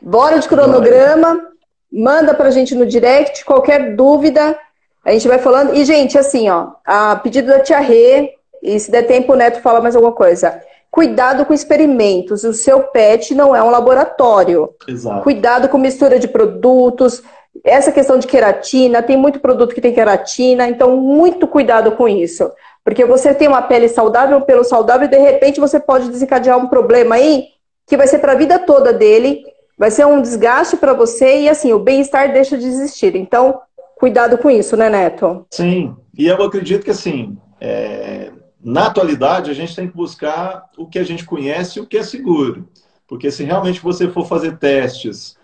[0.00, 1.34] Bora de cronograma.
[1.34, 1.48] Bora.
[1.90, 3.44] Manda pra gente no direct.
[3.46, 4.58] Qualquer dúvida,
[5.04, 5.74] a gente vai falando.
[5.74, 9.60] E, gente, assim, ó, a pedido da Tia Rê, e se der tempo, o Neto
[9.60, 10.60] fala mais alguma coisa.
[10.90, 12.44] cuidado com experimentos.
[12.44, 14.70] O seu pet não é um laboratório.
[14.86, 15.22] Exato.
[15.22, 17.22] Cuidado com mistura de produtos.
[17.64, 22.50] Essa questão de queratina, tem muito produto que tem queratina, então muito cuidado com isso.
[22.84, 26.68] Porque você tem uma pele saudável, pelo saudável, e de repente você pode desencadear um
[26.68, 27.48] problema aí
[27.86, 29.44] que vai ser para a vida toda dele,
[29.76, 33.16] vai ser um desgaste para você e assim, o bem-estar deixa de existir.
[33.16, 33.60] Então,
[33.96, 35.46] cuidado com isso, né, Neto?
[35.50, 38.30] Sim, e eu acredito que assim, é,
[38.70, 41.96] na atualidade, a gente tem que buscar o que a gente conhece e o que
[41.96, 42.68] é seguro.
[43.06, 45.38] Porque se realmente você for fazer testes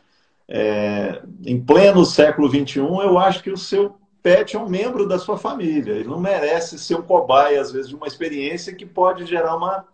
[0.47, 5.19] é, em pleno século XXI, eu acho que o seu pet é um membro da
[5.19, 5.95] sua família.
[5.95, 9.87] Ele não merece ser um cobaia, às vezes, de uma experiência que pode gerar uma,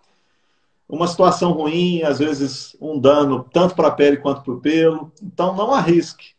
[0.89, 5.13] uma situação ruim, às vezes um dano tanto para a pele quanto para o pelo.
[5.23, 6.31] Então, não arrisque.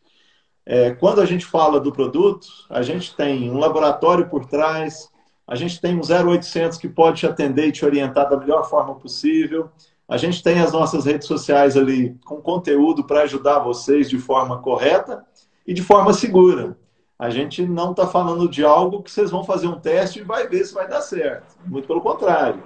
[0.66, 5.10] É, quando a gente fala do produto, a gente tem um laboratório por trás,
[5.52, 8.94] a gente tem um 0800 que pode te atender e te orientar da melhor forma
[8.94, 9.68] possível.
[10.08, 14.62] A gente tem as nossas redes sociais ali com conteúdo para ajudar vocês de forma
[14.62, 15.22] correta
[15.66, 16.74] e de forma segura.
[17.18, 20.48] A gente não está falando de algo que vocês vão fazer um teste e vai
[20.48, 21.54] ver se vai dar certo.
[21.66, 22.62] Muito pelo contrário.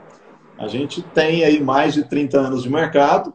[0.56, 3.34] A gente tem aí mais de 30 anos de mercado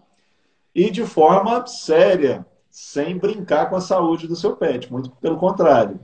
[0.74, 4.90] e de forma séria, sem brincar com a saúde do seu pet.
[4.90, 6.00] Muito pelo contrário.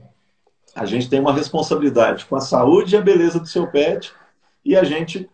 [0.78, 4.12] A gente tem uma responsabilidade com a saúde e a beleza do seu pet
[4.64, 5.28] e a gente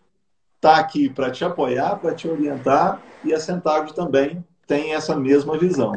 [0.55, 5.57] está aqui para te apoiar, para te orientar e a Centagro também tem essa mesma
[5.57, 5.93] visão.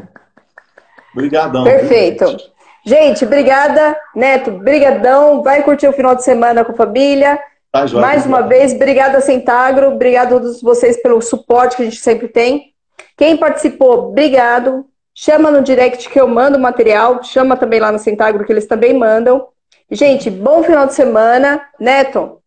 [1.12, 1.64] Obrigadão.
[1.64, 2.26] Perfeito.
[2.26, 2.52] Gente.
[2.84, 3.96] gente, obrigada.
[4.14, 5.42] Neto, brigadão.
[5.42, 7.40] Vai curtir o final de semana com a família.
[7.72, 11.84] Tá, joia, Mais uma vez, obrigada Centagro, obrigado a todos vocês pelo suporte que a
[11.84, 12.72] gente sempre tem.
[13.16, 14.86] Quem participou, obrigado.
[15.20, 18.68] Chama no direct que eu mando o material, chama também lá no Centagro que eles
[18.68, 19.48] também mandam.
[19.90, 21.60] Gente, bom final de semana.
[21.76, 22.40] Neto.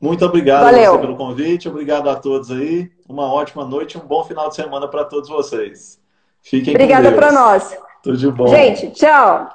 [0.00, 0.98] Muito obrigado Valeu.
[0.98, 2.90] pelo convite, obrigado a todos aí.
[3.08, 6.00] Uma ótima noite e um bom final de semana para todos vocês.
[6.42, 7.78] Fiquem Obrigada para nós.
[8.02, 8.48] Tudo de bom.
[8.48, 9.48] Gente, tchau.